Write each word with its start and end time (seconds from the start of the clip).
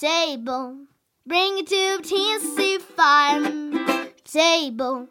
table. 0.00 0.78
Bring 1.26 1.58
it 1.58 1.66
to 1.66 1.98
Tennessee 2.02 2.78
farm 2.78 4.08
table. 4.24 5.08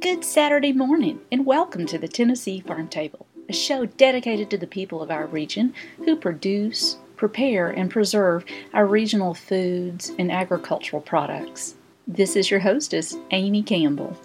Good 0.00 0.24
Saturday 0.24 0.72
morning, 0.72 1.22
and 1.32 1.44
welcome 1.44 1.86
to 1.86 1.98
the 1.98 2.06
Tennessee 2.06 2.60
Farm 2.60 2.86
Table, 2.86 3.26
a 3.48 3.52
show 3.52 3.84
dedicated 3.84 4.48
to 4.50 4.58
the 4.58 4.68
people 4.68 5.02
of 5.02 5.10
our 5.10 5.26
region 5.26 5.74
who 6.04 6.14
produce, 6.14 6.98
prepare, 7.16 7.68
and 7.68 7.90
preserve 7.90 8.44
our 8.72 8.86
regional 8.86 9.34
foods 9.34 10.12
and 10.20 10.30
agricultural 10.30 11.02
products. 11.02 11.74
This 12.06 12.36
is 12.36 12.48
your 12.48 12.60
hostess, 12.60 13.16
Amy 13.32 13.64
Campbell. 13.64 14.16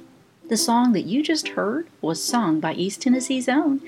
The 0.50 0.58
song 0.58 0.94
that 0.94 1.05
you 1.05 1.22
just 1.22 1.50
heard 1.50 1.88
was 2.02 2.23
sung 2.23 2.59
by 2.59 2.73
East 2.73 3.03
Tennessee's 3.03 3.47
own 3.47 3.81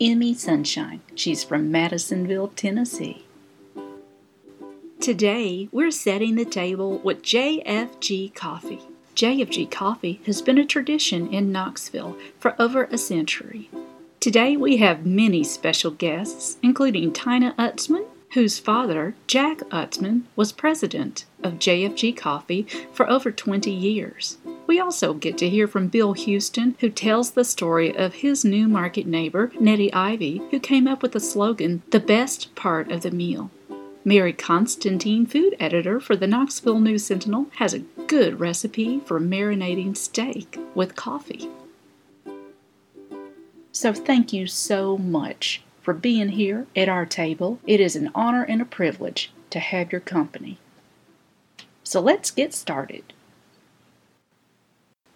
Emi 0.00 0.36
Sunshine. 0.36 1.00
She's 1.16 1.42
from 1.42 1.72
Madisonville, 1.72 2.52
Tennessee. 2.54 3.24
Today, 5.00 5.68
we're 5.72 5.90
setting 5.90 6.36
the 6.36 6.44
table 6.44 6.98
with 6.98 7.22
JFG 7.22 8.32
Coffee. 8.32 8.82
JFG 9.16 9.68
Coffee 9.72 10.20
has 10.24 10.40
been 10.40 10.56
a 10.56 10.64
tradition 10.64 11.26
in 11.34 11.50
Knoxville 11.50 12.16
for 12.38 12.54
over 12.62 12.84
a 12.84 12.96
century. 12.96 13.68
Today, 14.20 14.56
we 14.56 14.76
have 14.76 15.04
many 15.04 15.42
special 15.42 15.90
guests, 15.90 16.58
including 16.62 17.12
Tina 17.12 17.56
Utzman, 17.58 18.06
whose 18.34 18.60
father, 18.60 19.16
Jack 19.26 19.58
Utzman, 19.70 20.22
was 20.36 20.52
president 20.52 21.24
of 21.42 21.54
JFG 21.54 22.16
Coffee 22.16 22.68
for 22.92 23.10
over 23.10 23.32
20 23.32 23.72
years. 23.72 24.38
We 24.66 24.80
also 24.80 25.12
get 25.12 25.36
to 25.38 25.50
hear 25.50 25.68
from 25.68 25.88
Bill 25.88 26.14
Houston, 26.14 26.74
who 26.80 26.88
tells 26.88 27.32
the 27.32 27.44
story 27.44 27.94
of 27.94 28.14
his 28.14 28.44
new 28.44 28.66
market 28.66 29.06
neighbor, 29.06 29.52
Nettie 29.60 29.92
Ivy, 29.92 30.40
who 30.50 30.58
came 30.58 30.88
up 30.88 31.02
with 31.02 31.12
the 31.12 31.20
slogan, 31.20 31.82
The 31.90 32.00
Best 32.00 32.54
Part 32.54 32.90
of 32.90 33.02
the 33.02 33.10
Meal. 33.10 33.50
Mary 34.06 34.32
Constantine, 34.32 35.26
food 35.26 35.54
editor 35.60 36.00
for 36.00 36.16
the 36.16 36.26
Knoxville 36.26 36.80
News 36.80 37.04
Sentinel, 37.04 37.46
has 37.56 37.74
a 37.74 37.84
good 38.06 38.40
recipe 38.40 39.00
for 39.00 39.20
marinating 39.20 39.96
steak 39.96 40.58
with 40.74 40.96
coffee. 40.96 41.48
So, 43.72 43.92
thank 43.92 44.32
you 44.32 44.46
so 44.46 44.96
much 44.96 45.62
for 45.82 45.92
being 45.92 46.30
here 46.30 46.66
at 46.74 46.88
our 46.88 47.04
table. 47.04 47.58
It 47.66 47.80
is 47.80 47.96
an 47.96 48.10
honor 48.14 48.44
and 48.44 48.62
a 48.62 48.66
privilege 48.66 49.30
to 49.50 49.58
have 49.58 49.92
your 49.92 50.00
company. 50.00 50.58
So, 51.82 52.00
let's 52.00 52.30
get 52.30 52.54
started. 52.54 53.12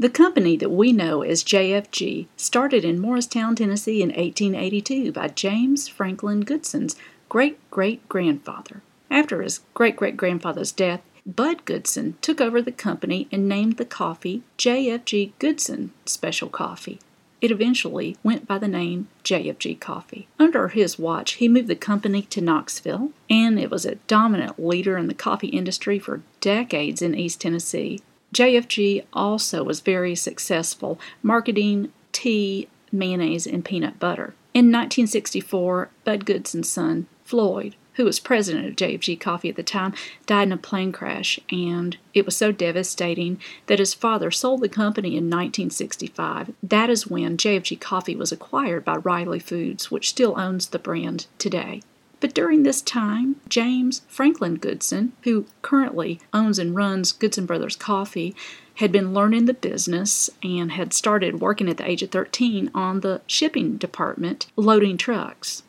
The 0.01 0.09
company 0.09 0.57
that 0.59 0.71
we 0.71 0.93
know 0.93 1.23
as 1.23 1.43
JFG 1.43 2.29
started 2.37 2.85
in 2.85 3.01
Morristown, 3.01 3.57
Tennessee 3.57 4.01
in 4.01 4.11
1882 4.11 5.11
by 5.11 5.27
James 5.27 5.89
Franklin 5.89 6.45
Goodson's 6.45 6.95
great 7.29 7.59
great 7.69 8.09
grandfather. 8.09 8.83
After 9.11 9.43
his 9.43 9.59
great 9.75 9.97
great 9.97 10.17
grandfather's 10.17 10.71
death, 10.71 11.01
Bud 11.27 11.65
Goodson 11.65 12.17
took 12.23 12.41
over 12.41 12.63
the 12.63 12.71
company 12.71 13.27
and 13.33 13.49
named 13.49 13.77
the 13.77 13.85
coffee 13.85 14.45
JFG 14.57 15.33
Goodson 15.41 15.93
Special 16.07 16.49
Coffee. 16.49 17.01
It 17.41 17.51
eventually 17.51 18.17
went 18.23 18.47
by 18.47 18.59
the 18.59 18.69
name 18.69 19.09
JFG 19.25 19.81
Coffee. 19.81 20.29
Under 20.39 20.69
his 20.69 20.97
watch, 20.97 21.33
he 21.33 21.49
moved 21.49 21.67
the 21.67 21.75
company 21.75 22.23
to 22.23 22.41
Knoxville, 22.41 23.11
and 23.29 23.59
it 23.59 23.71
was 23.71 23.85
a 23.85 23.97
dominant 24.07 24.65
leader 24.65 24.97
in 24.97 25.09
the 25.09 25.15
coffee 25.15 25.49
industry 25.49 25.99
for 25.99 26.23
decades 26.41 27.03
in 27.03 27.17
East 27.17 27.41
Tennessee. 27.41 28.01
JFG 28.35 29.05
also 29.13 29.63
was 29.65 29.81
very 29.81 30.15
successful 30.15 30.99
marketing 31.23 31.93
tea, 32.13 32.69
mayonnaise, 32.93 33.47
and 33.47 33.65
peanut 33.65 33.99
butter. 33.99 34.35
In 34.55 34.67
1964, 34.67 35.91
Bud 36.05 36.25
Goodson's 36.25 36.69
son, 36.69 37.07
Floyd, 37.25 37.77
who 37.95 38.05
was 38.05 38.21
president 38.21 38.67
of 38.67 38.77
JFG 38.77 39.19
Coffee 39.21 39.49
at 39.49 39.57
the 39.57 39.63
time, 39.63 39.93
died 40.27 40.45
in 40.49 40.53
a 40.53 40.57
plane 40.57 40.93
crash, 40.93 41.39
and 41.51 41.97
it 42.15 42.25
was 42.25 42.37
so 42.37 42.53
devastating 42.53 43.41
that 43.67 43.81
his 43.81 43.93
father 43.93 44.31
sold 44.31 44.61
the 44.61 44.69
company 44.69 45.11
in 45.11 45.25
1965. 45.25 46.53
That 46.63 46.91
is 46.91 47.09
when 47.09 47.37
JFG 47.37 47.81
Coffee 47.81 48.17
was 48.17 48.31
acquired 48.31 48.85
by 48.85 48.97
Reily 48.97 49.41
Foods, 49.41 49.91
which 49.91 50.09
still 50.09 50.39
owns 50.39 50.69
the 50.69 50.79
brand 50.79 51.27
today. 51.39 51.83
But 52.21 52.35
during 52.35 52.63
this 52.63 52.83
time, 52.83 53.37
James 53.49 54.03
Franklin 54.09 54.57
Goodson, 54.57 55.13
who 55.23 55.47
currently 55.63 56.21
owns 56.35 56.59
and 56.59 56.75
runs 56.75 57.13
Goodson 57.13 57.47
Brothers 57.47 57.77
Coffee, 57.77 58.35
had 58.77 58.91
been 58.91 59.15
learning 59.15 59.45
the 59.45 59.55
business 59.55 60.31
and 60.43 60.73
had 60.73 60.93
started 60.93 61.41
working 61.41 61.69
at 61.69 61.77
the 61.77 61.89
age 61.89 62.03
of 62.03 62.11
13 62.11 62.71
on 62.75 63.01
the 63.01 63.21
shipping 63.27 63.77
department 63.77 64.47
loading 64.57 64.97
trucks. 64.97 65.63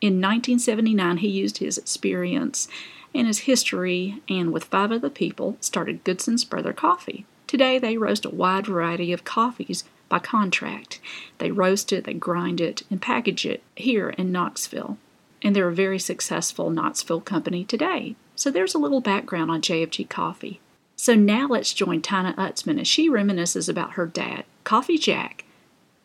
In 0.00 0.14
1979, 0.14 1.18
he 1.18 1.28
used 1.28 1.58
his 1.58 1.78
experience 1.78 2.66
and 3.14 3.26
his 3.26 3.40
history 3.40 4.20
and 4.28 4.52
with 4.52 4.64
five 4.64 4.90
other 4.90 5.10
people 5.10 5.56
started 5.60 6.04
Goodson's 6.04 6.44
Brother 6.44 6.72
Coffee. 6.72 7.26
Today, 7.46 7.78
they 7.78 7.96
roast 7.96 8.24
a 8.24 8.30
wide 8.30 8.66
variety 8.66 9.12
of 9.12 9.24
coffees 9.24 9.84
by 10.08 10.18
contract. 10.18 11.00
They 11.38 11.50
roast 11.50 11.92
it, 11.92 12.04
they 12.04 12.14
grind 12.14 12.60
it, 12.60 12.82
and 12.90 13.00
package 13.00 13.46
it 13.46 13.62
here 13.76 14.10
in 14.10 14.32
Knoxville 14.32 14.98
and 15.42 15.54
they're 15.54 15.68
a 15.68 15.74
very 15.74 15.98
successful 15.98 16.70
Knoxville 16.70 17.20
company 17.20 17.64
today. 17.64 18.14
So 18.36 18.50
there's 18.50 18.74
a 18.74 18.78
little 18.78 19.00
background 19.00 19.50
on 19.50 19.60
JFG 19.60 20.08
Coffee. 20.08 20.60
So 20.96 21.14
now 21.14 21.48
let's 21.48 21.74
join 21.74 22.00
Tina 22.00 22.34
Utzman 22.38 22.80
as 22.80 22.86
she 22.86 23.10
reminisces 23.10 23.68
about 23.68 23.94
her 23.94 24.06
dad, 24.06 24.44
Coffee 24.64 24.98
Jack, 24.98 25.44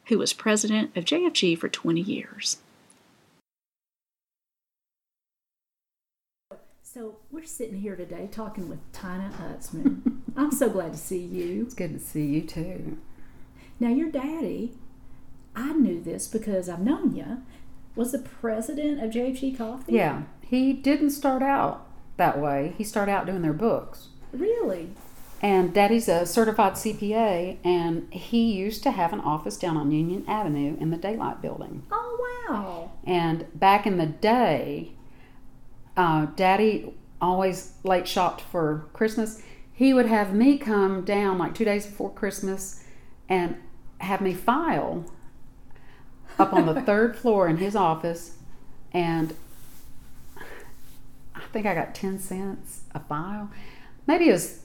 who 0.07 0.17
was 0.17 0.33
president 0.33 0.95
of 0.97 1.05
JFG 1.05 1.57
for 1.57 1.69
20 1.69 2.01
years. 2.01 2.57
So 6.81 7.17
we're 7.29 7.45
sitting 7.45 7.81
here 7.81 7.95
today 7.95 8.27
talking 8.31 8.67
with 8.67 8.79
Tina 8.91 9.31
Utzman. 9.39 10.21
I'm 10.35 10.51
so 10.51 10.69
glad 10.69 10.93
to 10.93 10.97
see 10.97 11.19
you. 11.19 11.63
It's 11.63 11.75
good 11.75 11.93
to 11.93 11.99
see 11.99 12.25
you 12.25 12.41
too. 12.41 12.97
Now 13.79 13.89
your 13.89 14.09
daddy, 14.09 14.73
I 15.55 15.73
knew 15.73 16.01
this 16.01 16.27
because 16.27 16.69
I've 16.69 16.79
known 16.79 17.15
you, 17.15 17.43
was 17.97 18.11
the 18.11 18.19
president 18.19 19.03
of 19.03 19.11
JFG 19.11 19.57
Coffee? 19.57 19.93
Yeah, 19.93 20.23
he 20.41 20.73
didn't 20.73 21.11
start 21.11 21.41
out 21.41 21.87
that 22.17 22.39
way. 22.39 22.73
He 22.77 22.83
started 22.83 23.11
out 23.11 23.25
doing 23.25 23.41
their 23.41 23.53
books. 23.53 24.09
Really? 24.31 24.89
And 25.41 25.73
Daddy's 25.73 26.07
a 26.07 26.25
certified 26.25 26.73
CPA, 26.73 27.57
and 27.63 28.11
he 28.11 28.53
used 28.53 28.81
to 28.83 28.91
have 28.91 29.13
an 29.13 29.19
office 29.19 29.57
down 29.57 29.77
on 29.77 29.91
Union 29.91 30.23
Avenue 30.27 30.77
in 30.79 30.89
the 30.89 30.97
Daylight 30.97 31.41
Building. 31.41 31.83
Oh, 31.91 32.45
wow. 32.49 32.91
And 33.03 33.45
back 33.53 33.85
in 33.85 33.97
the 33.97 34.07
day, 34.07 34.93
uh, 35.95 36.25
Daddy 36.35 36.93
always 37.21 37.73
late 37.83 38.07
shopped 38.07 38.41
for 38.41 38.87
Christmas. 38.93 39.41
He 39.71 39.93
would 39.93 40.07
have 40.07 40.33
me 40.33 40.57
come 40.57 41.05
down 41.05 41.37
like 41.37 41.53
two 41.53 41.65
days 41.65 41.85
before 41.85 42.11
Christmas 42.11 42.83
and 43.29 43.57
have 43.99 44.21
me 44.21 44.33
file 44.33 45.05
up 46.39 46.53
on 46.53 46.65
the 46.65 46.81
third 46.81 47.17
floor 47.17 47.47
in 47.47 47.57
his 47.57 47.75
office, 47.75 48.37
and 48.93 49.35
I 51.35 51.41
think 51.51 51.65
I 51.65 51.73
got 51.73 51.95
10 51.95 52.19
cents 52.19 52.81
a 52.93 52.99
file. 52.99 53.49
Maybe 54.05 54.29
it 54.29 54.33
was 54.33 54.61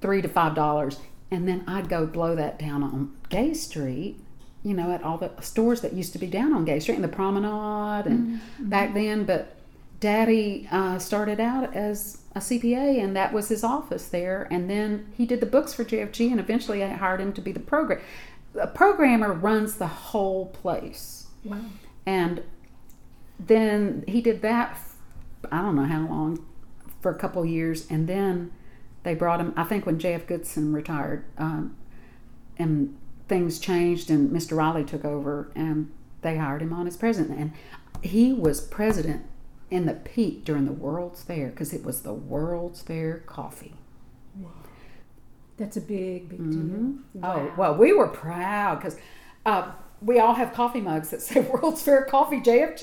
three 0.00 0.22
to 0.22 0.28
five 0.28 0.54
dollars. 0.54 0.98
And 1.30 1.48
then 1.48 1.64
I'd 1.66 1.88
go 1.88 2.06
blow 2.06 2.36
that 2.36 2.58
down 2.58 2.82
on 2.82 3.12
Gay 3.28 3.52
Street, 3.52 4.20
you 4.62 4.74
know, 4.74 4.92
at 4.92 5.02
all 5.02 5.18
the 5.18 5.30
stores 5.40 5.80
that 5.80 5.92
used 5.92 6.12
to 6.12 6.18
be 6.18 6.26
down 6.28 6.52
on 6.52 6.64
Gay 6.64 6.78
Street 6.78 6.94
and 6.94 7.04
the 7.04 7.08
Promenade 7.08 8.06
and 8.06 8.40
back 8.60 8.94
then. 8.94 9.24
But 9.24 9.56
Daddy 9.98 10.68
uh, 10.70 10.98
started 10.98 11.40
out 11.40 11.74
as 11.74 12.18
a 12.34 12.38
CPA, 12.38 13.02
and 13.02 13.16
that 13.16 13.32
was 13.32 13.48
his 13.48 13.64
office 13.64 14.06
there. 14.06 14.46
And 14.50 14.70
then 14.70 15.12
he 15.16 15.26
did 15.26 15.40
the 15.40 15.46
books 15.46 15.74
for 15.74 15.84
JFG, 15.84 16.30
and 16.30 16.38
eventually 16.38 16.84
I 16.84 16.88
hired 16.90 17.20
him 17.20 17.32
to 17.32 17.40
be 17.40 17.50
the 17.50 17.60
program. 17.60 18.00
A 18.60 18.66
programmer 18.66 19.32
runs 19.32 19.76
the 19.76 19.86
whole 19.86 20.46
place, 20.46 21.26
Wow. 21.44 21.60
and 22.04 22.42
then 23.38 24.04
he 24.08 24.20
did 24.20 24.42
that, 24.42 24.78
I 25.52 25.62
don't 25.62 25.76
know 25.76 25.84
how 25.84 26.06
long, 26.06 26.44
for 27.00 27.10
a 27.10 27.18
couple 27.18 27.42
of 27.42 27.48
years, 27.48 27.86
and 27.90 28.08
then 28.08 28.50
they 29.02 29.14
brought 29.14 29.40
him. 29.40 29.52
I 29.56 29.64
think 29.64 29.84
when 29.86 29.98
J.F. 29.98 30.26
Goodson 30.26 30.72
retired, 30.72 31.24
um, 31.38 31.76
and 32.58 32.96
things 33.28 33.58
changed, 33.58 34.10
and 34.10 34.30
Mr. 34.30 34.56
Reily 34.56 34.84
took 34.84 35.04
over, 35.04 35.50
and 35.54 35.90
they 36.22 36.36
hired 36.38 36.62
him 36.62 36.72
on 36.72 36.86
as 36.86 36.96
president, 36.96 37.38
and 37.38 37.52
he 38.02 38.32
was 38.32 38.60
president 38.60 39.26
in 39.70 39.86
the 39.86 39.94
peak 39.94 40.44
during 40.44 40.64
the 40.64 40.72
World's 40.72 41.22
Fair 41.22 41.48
because 41.48 41.72
it 41.74 41.84
was 41.84 42.02
the 42.02 42.14
World's 42.14 42.80
Fair 42.82 43.18
coffee. 43.26 43.74
That's 45.58 45.76
a 45.76 45.80
big, 45.80 46.28
big 46.28 46.38
deal. 46.38 46.60
Mhm. 46.60 46.98
Wow. 47.14 47.34
Oh 47.48 47.52
well, 47.56 47.74
we 47.76 47.92
were 47.92 48.08
proud 48.08 48.76
because 48.78 48.96
uh, 49.46 49.70
we 50.02 50.18
all 50.18 50.34
have 50.34 50.52
coffee 50.52 50.80
mugs 50.82 51.08
that 51.10 51.22
say 51.22 51.40
World's 51.52 51.80
Fair 51.82 52.04
Coffee 52.04 52.40
JFG. 52.40 52.82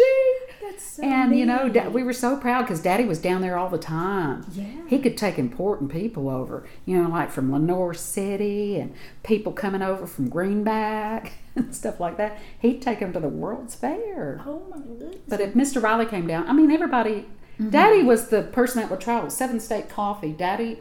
That's 0.62 0.84
so 0.96 1.04
and 1.04 1.38
you 1.38 1.46
know, 1.46 1.70
da- 1.70 1.90
we 1.90 2.02
were 2.04 2.14
so 2.14 2.36
proud 2.38 2.62
because 2.64 2.82
Daddy 2.82 3.04
was 3.06 3.20
down 3.20 3.42
there 3.42 3.58
all 3.58 3.70
the 3.70 3.78
time. 3.78 4.46
Yeah. 4.54 4.66
He 4.88 4.98
could 5.00 5.18
take 5.18 5.38
important 5.38 5.92
people 5.92 6.30
over, 6.30 6.66
you 6.86 7.00
know, 7.02 7.10
like 7.10 7.30
from 7.30 7.52
Lenoir 7.52 7.94
City 7.94 8.80
and 8.80 8.96
people 9.24 9.52
coming 9.52 9.82
over 9.84 10.08
from 10.08 10.30
Greenback 10.30 11.34
and 11.56 11.76
stuff 11.76 12.00
like 12.00 12.18
that. 12.18 12.40
He'd 12.60 12.82
take 12.82 13.00
them 13.02 13.14
to 13.14 13.20
the 13.20 13.30
World's 13.30 13.76
Fair. 13.76 14.42
Oh 14.48 14.64
my 14.72 14.78
goodness. 14.80 15.18
But 15.28 15.42
if 15.42 15.54
Mr. 15.54 15.82
Reily 15.84 16.06
came 16.08 16.26
down, 16.26 16.48
I 16.50 16.54
mean, 16.54 16.72
everybody, 16.72 17.26
Daddy 17.70 18.02
was 18.02 18.30
the 18.30 18.42
person 18.42 18.82
that 18.82 18.90
would 18.90 19.00
travel. 19.02 19.30
Seven 19.30 19.60
State 19.60 19.90
Coffee. 19.90 20.32
Daddy, 20.32 20.80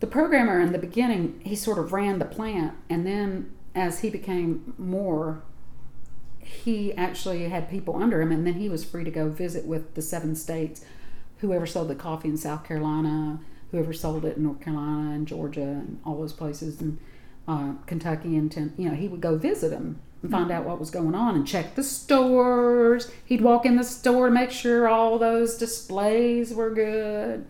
the 0.00 0.06
programmer 0.06 0.60
in 0.60 0.72
the 0.72 0.78
beginning, 0.78 1.40
he 1.44 1.56
sort 1.56 1.78
of 1.78 1.92
ran 1.92 2.18
the 2.18 2.24
plant. 2.24 2.74
And 2.90 3.06
then 3.06 3.52
as 3.74 4.00
he 4.00 4.10
became 4.10 4.74
more, 4.78 5.42
he 6.40 6.92
actually 6.94 7.48
had 7.48 7.70
people 7.70 7.96
under 7.96 8.20
him. 8.20 8.30
And 8.30 8.46
then 8.46 8.54
he 8.54 8.68
was 8.68 8.84
free 8.84 9.04
to 9.04 9.10
go 9.10 9.28
visit 9.28 9.64
with 9.64 9.94
the 9.94 10.02
seven 10.02 10.34
states, 10.34 10.84
whoever 11.38 11.66
sold 11.66 11.88
the 11.88 11.94
coffee 11.94 12.28
in 12.28 12.36
South 12.36 12.64
Carolina, 12.64 13.40
whoever 13.70 13.92
sold 13.92 14.24
it 14.24 14.36
in 14.36 14.44
North 14.44 14.60
Carolina 14.60 15.14
and 15.14 15.26
Georgia 15.26 15.62
and 15.62 16.00
all 16.04 16.18
those 16.18 16.32
places. 16.32 16.80
And 16.80 16.98
uh, 17.48 17.72
Kentucky 17.86 18.36
and 18.36 18.50
ten, 18.50 18.74
you 18.76 18.88
know 18.88 18.94
he 18.94 19.08
would 19.08 19.20
go 19.20 19.36
visit 19.36 19.70
them 19.70 20.00
and 20.22 20.30
find 20.30 20.50
out 20.50 20.64
what 20.64 20.80
was 20.80 20.90
going 20.90 21.14
on 21.14 21.36
and 21.36 21.46
check 21.46 21.74
the 21.74 21.82
stores. 21.82 23.10
He'd 23.24 23.42
walk 23.42 23.64
in 23.64 23.76
the 23.76 23.84
store 23.84 24.26
to 24.26 24.34
make 24.34 24.50
sure 24.50 24.88
all 24.88 25.18
those 25.18 25.56
displays 25.56 26.52
were 26.52 26.70
good. 26.70 27.46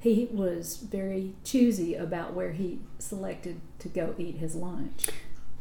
He 0.00 0.28
was 0.30 0.76
very 0.76 1.34
choosy 1.44 1.94
about 1.94 2.34
where 2.34 2.52
he 2.52 2.80
selected 2.98 3.60
to 3.80 3.88
go 3.88 4.14
eat 4.16 4.36
his 4.36 4.54
lunch. 4.54 5.06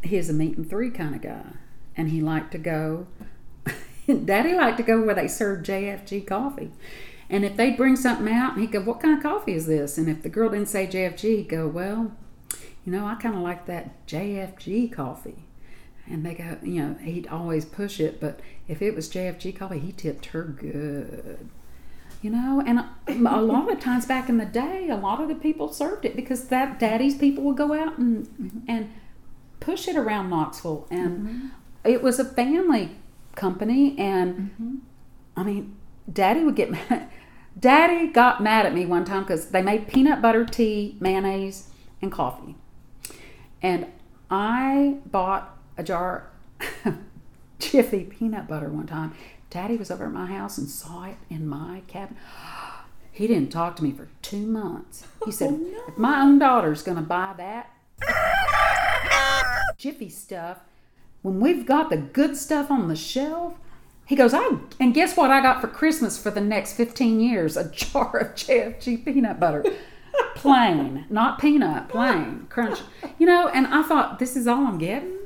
He 0.04 0.10
He's 0.10 0.30
a 0.30 0.34
meat 0.34 0.58
and 0.58 0.70
three 0.70 0.92
kind 0.92 1.16
of 1.16 1.22
guy, 1.22 1.54
and 1.96 2.10
he 2.10 2.22
liked 2.22 2.52
to 2.52 2.58
go. 2.58 3.08
Daddy 4.26 4.54
liked 4.54 4.78
to 4.78 4.84
go 4.84 5.02
where 5.02 5.16
they 5.16 5.28
served 5.28 5.66
JFG 5.66 6.28
coffee. 6.28 6.72
And 7.30 7.44
if 7.44 7.58
they'd 7.58 7.76
bring 7.76 7.96
something 7.96 8.32
out, 8.32 8.58
he'd 8.58 8.72
go, 8.72 8.82
What 8.82 9.02
kind 9.02 9.18
of 9.18 9.24
coffee 9.24 9.54
is 9.54 9.66
this? 9.66 9.98
And 9.98 10.08
if 10.08 10.22
the 10.22 10.30
girl 10.30 10.50
didn't 10.50 10.70
say 10.70 10.88
JFG, 10.88 11.22
he'd 11.22 11.50
go, 11.50 11.68
Well, 11.68 12.16
you 12.88 12.94
know, 12.94 13.06
I 13.06 13.16
kind 13.16 13.36
of 13.36 13.42
like 13.42 13.66
that 13.66 14.08
JFG 14.08 14.94
coffee. 14.94 15.44
And 16.10 16.26
they 16.26 16.36
go, 16.36 16.58
you 16.64 16.82
know, 16.82 16.94
he'd 17.02 17.28
always 17.28 17.66
push 17.66 18.00
it, 18.00 18.22
but 18.22 18.40
if 18.70 18.82
it 18.82 18.96
was 18.96 19.10
JFG 19.10 19.58
coffee, 19.58 19.80
he 19.80 19.92
tipped 19.92 20.28
her 20.28 20.44
good. 20.44 21.50
You 22.22 22.32
know, 22.32 22.64
and 22.66 22.80
a, 23.08 23.42
lot 23.42 23.72
of 23.72 23.80
times 23.80 24.08
back 24.08 24.28
in 24.28 24.38
the 24.38 24.46
day, 24.46 24.90
a 24.90 24.96
lot 24.96 25.22
of 25.22 25.28
the 25.28 25.36
people 25.36 25.72
served 25.72 26.04
it 26.04 26.16
because 26.16 26.48
that 26.48 26.80
daddy's 26.80 27.16
people 27.16 27.44
would 27.44 27.58
go 27.58 27.74
out 27.74 28.00
and 28.00 28.28
mm-hmm. 28.28 28.60
and 28.68 28.90
push 29.60 29.88
it 29.88 29.96
around 29.96 30.30
Knoxville, 30.30 30.88
and 30.90 31.20
mm-hmm. 31.20 31.48
it 31.84 32.02
was 32.02 32.20
a 32.20 32.26
family 32.26 32.96
company. 33.36 33.96
And 34.00 34.36
mm-hmm. 34.36 34.76
I 35.36 35.44
mean, 35.44 35.76
Daddy 36.12 36.44
would 36.44 36.56
get 36.56 36.72
mad. 36.90 37.10
Daddy 37.60 38.08
got 38.08 38.42
mad 38.42 38.66
at 38.66 38.74
me 38.74 38.86
one 38.86 39.06
time 39.06 39.24
because 39.24 39.50
they 39.50 39.62
made 39.62 39.88
peanut 39.88 40.22
butter 40.22 40.44
tea, 40.44 40.98
mayonnaise, 41.00 41.70
and 42.02 42.12
coffee, 42.12 42.56
and 43.62 43.86
I 44.30 44.98
bought 45.06 45.56
a 45.78 45.84
jar 45.84 46.30
of 46.86 46.98
Jiffy 47.60 48.04
peanut 48.04 48.48
butter 48.48 48.70
one 48.70 48.88
time. 48.88 49.14
Daddy 49.58 49.76
was 49.76 49.90
over 49.90 50.06
at 50.06 50.12
my 50.12 50.28
house 50.28 50.60
and 50.60 50.70
saw 50.70 51.06
it 51.06 51.16
in 51.32 51.48
my 51.48 51.82
cabin. 51.88 52.16
He 53.12 53.26
didn't 53.26 53.52
talk 53.52 53.76
to 53.78 53.84
me 53.84 53.92
for 53.92 54.08
two 54.22 54.46
months. 54.46 55.04
He 55.26 55.32
said, 55.32 55.50
Oh, 55.50 55.58
no. 55.58 55.84
"If 55.88 55.98
my 55.98 56.22
own 56.22 56.38
daughter's 56.38 56.84
going 56.84 56.98
to 56.98 57.02
buy 57.02 57.34
that 57.38 57.72
Jiffy 59.80 60.10
stuff, 60.10 60.60
when 61.24 61.40
we've 61.40 61.66
got 61.66 61.90
the 61.90 61.98
good 61.98 62.38
stuff 62.38 62.70
on 62.70 62.88
the 62.88 62.96
shelf." 62.96 63.56
He 64.06 64.16
goes, 64.16 64.32
I 64.32 64.48
and 64.80 64.94
guess 64.94 65.18
what 65.18 65.32
I 65.32 65.42
got 65.42 65.60
for 65.60 65.68
Christmas 65.68 66.22
for 66.22 66.30
the 66.30 66.40
next 66.40 66.74
15 66.74 67.20
years? 67.20 67.58
A 67.58 67.68
jar 67.72 68.16
of 68.16 68.36
JFG 68.36 69.04
peanut 69.06 69.40
butter. 69.40 69.66
plain, 70.36 71.08
not 71.10 71.40
peanut, 71.40 71.90
plain, 71.90 72.46
crunch. 72.50 72.82
You 73.18 73.26
know, 73.26 73.48
and 73.48 73.66
I 73.66 73.82
thought, 73.82 74.20
this 74.20 74.36
is 74.36 74.48
all 74.48 74.68
I'm 74.68 74.78
getting? 74.78 75.17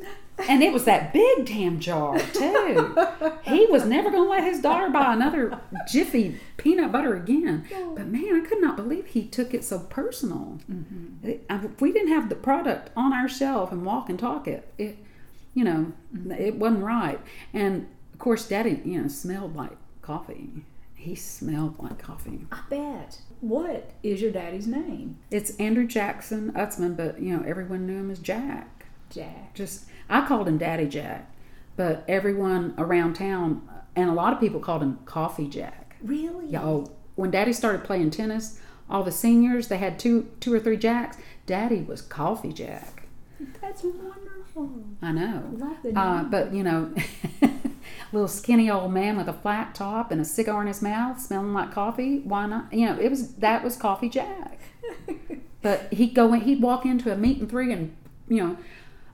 And 0.50 0.64
it 0.64 0.74
was 0.74 0.86
that 0.86 1.14
big 1.14 1.46
damn 1.46 1.80
jar, 1.80 2.18
too. 2.20 2.96
He 3.44 3.66
was 3.68 3.86
never 3.86 4.10
going 4.12 4.24
to 4.24 4.30
let 4.30 4.44
his 4.44 4.62
daughter 4.62 4.90
buy 4.90 5.14
another 5.14 5.60
Jiffy 5.90 6.40
peanut 6.58 6.92
butter 6.92 7.16
again. 7.16 7.66
But 7.96 8.08
man, 8.08 8.42
I 8.42 8.48
could 8.48 8.62
not 8.62 8.76
believe 8.76 9.08
he 9.08 9.26
took 9.28 9.54
it 9.54 9.64
so 9.64 9.80
personal. 9.80 10.60
Mm-hmm. 10.72 11.28
It- 11.28 11.46
If 11.50 11.82
we 11.82 11.92
didn't 11.92 12.10
have 12.10 12.30
the 12.30 12.36
product 12.36 12.90
on 12.96 13.14
our 13.14 13.28
shelf 13.28 13.72
and 13.72 13.86
walk 13.86 14.10
and 14.10 14.18
talk 14.20 14.48
it, 14.48 14.72
it 14.78 14.98
you 15.54 15.64
know, 15.64 15.92
mm-hmm. 16.16 16.32
it 16.32 16.56
wasn't 16.56 16.84
right. 16.84 17.20
And 17.54 17.88
of 18.14 18.20
course, 18.20 18.48
Daddy, 18.48 18.82
you 18.86 19.02
know, 19.02 19.08
smelled 19.08 19.56
like 19.56 19.78
coffee. 20.02 20.50
He 20.96 21.16
smelled 21.16 21.80
like 21.80 21.98
coffee. 22.00 22.46
I 22.52 22.62
bet. 22.70 23.18
What 23.42 23.92
is 24.04 24.22
your 24.22 24.32
daddy's 24.32 24.68
name? 24.68 25.18
It's 25.32 25.56
Andrew 25.58 25.88
Jackson 25.88 26.52
Utzman, 26.54 26.96
but 26.96 27.20
you 27.20 27.36
know, 27.36 27.44
everyone 27.46 27.88
knew 27.88 27.98
him 27.98 28.12
as 28.12 28.20
Jack. 28.20 28.81
Jack. 29.12 29.54
Just 29.54 29.86
I 30.10 30.26
called 30.28 30.48
him 30.48 30.58
Daddy 30.58 30.88
Jack, 30.88 31.30
but 31.76 32.04
everyone 32.08 32.74
around 32.78 33.14
town 33.14 33.68
and 33.96 34.10
a 34.10 34.14
lot 34.14 34.34
of 34.34 34.40
people 34.40 34.60
called 34.60 34.82
him 34.82 35.00
Coffee 35.06 35.48
Jack. 35.48 35.96
Really? 36.02 36.48
Yeah, 36.48 36.64
oh, 36.64 36.92
when 37.16 37.30
Daddy 37.32 37.54
started 37.54 37.84
playing 37.84 38.10
tennis, 38.12 38.60
all 38.90 39.04
the 39.04 39.12
seniors 39.12 39.68
they 39.68 39.78
had 39.78 40.00
two 40.00 40.30
two 40.40 40.54
or 40.54 40.60
three 40.60 40.78
Jacks. 40.78 41.18
Daddy 41.46 41.82
was 41.82 42.02
Coffee 42.02 42.54
Jack. 42.54 43.04
That's 43.62 43.84
wonderful. 43.84 44.70
I 45.02 45.12
know. 45.12 45.44
Love 45.54 45.78
the 45.84 45.98
Uh, 46.00 46.22
name. 46.22 46.32
but 46.32 46.54
you 46.54 46.64
know, 46.64 46.94
little 48.12 48.28
skinny 48.28 48.70
old 48.70 48.92
man 48.94 49.18
with 49.18 49.28
a 49.28 49.34
flat 49.34 49.74
top 49.76 50.12
and 50.12 50.22
a 50.22 50.26
cigar 50.26 50.62
in 50.62 50.68
his 50.68 50.82
mouth, 50.82 51.20
smelling 51.20 51.54
like 51.54 51.72
coffee. 51.72 52.20
Why 52.20 52.46
not? 52.46 52.72
You 52.74 52.88
know, 52.88 53.00
it 53.00 53.10
was 53.10 53.34
that 53.36 53.64
was 53.64 53.76
Coffee 53.76 54.10
Jack. 54.10 54.60
But 55.64 55.94
he'd 55.94 56.16
go 56.16 56.34
in, 56.34 56.42
he'd 56.42 56.60
walk 56.60 56.88
into 56.88 57.14
a 57.14 57.16
meat 57.16 57.38
and 57.40 57.48
three, 57.48 57.72
and 57.72 57.96
you 58.28 58.38
know, 58.38 58.58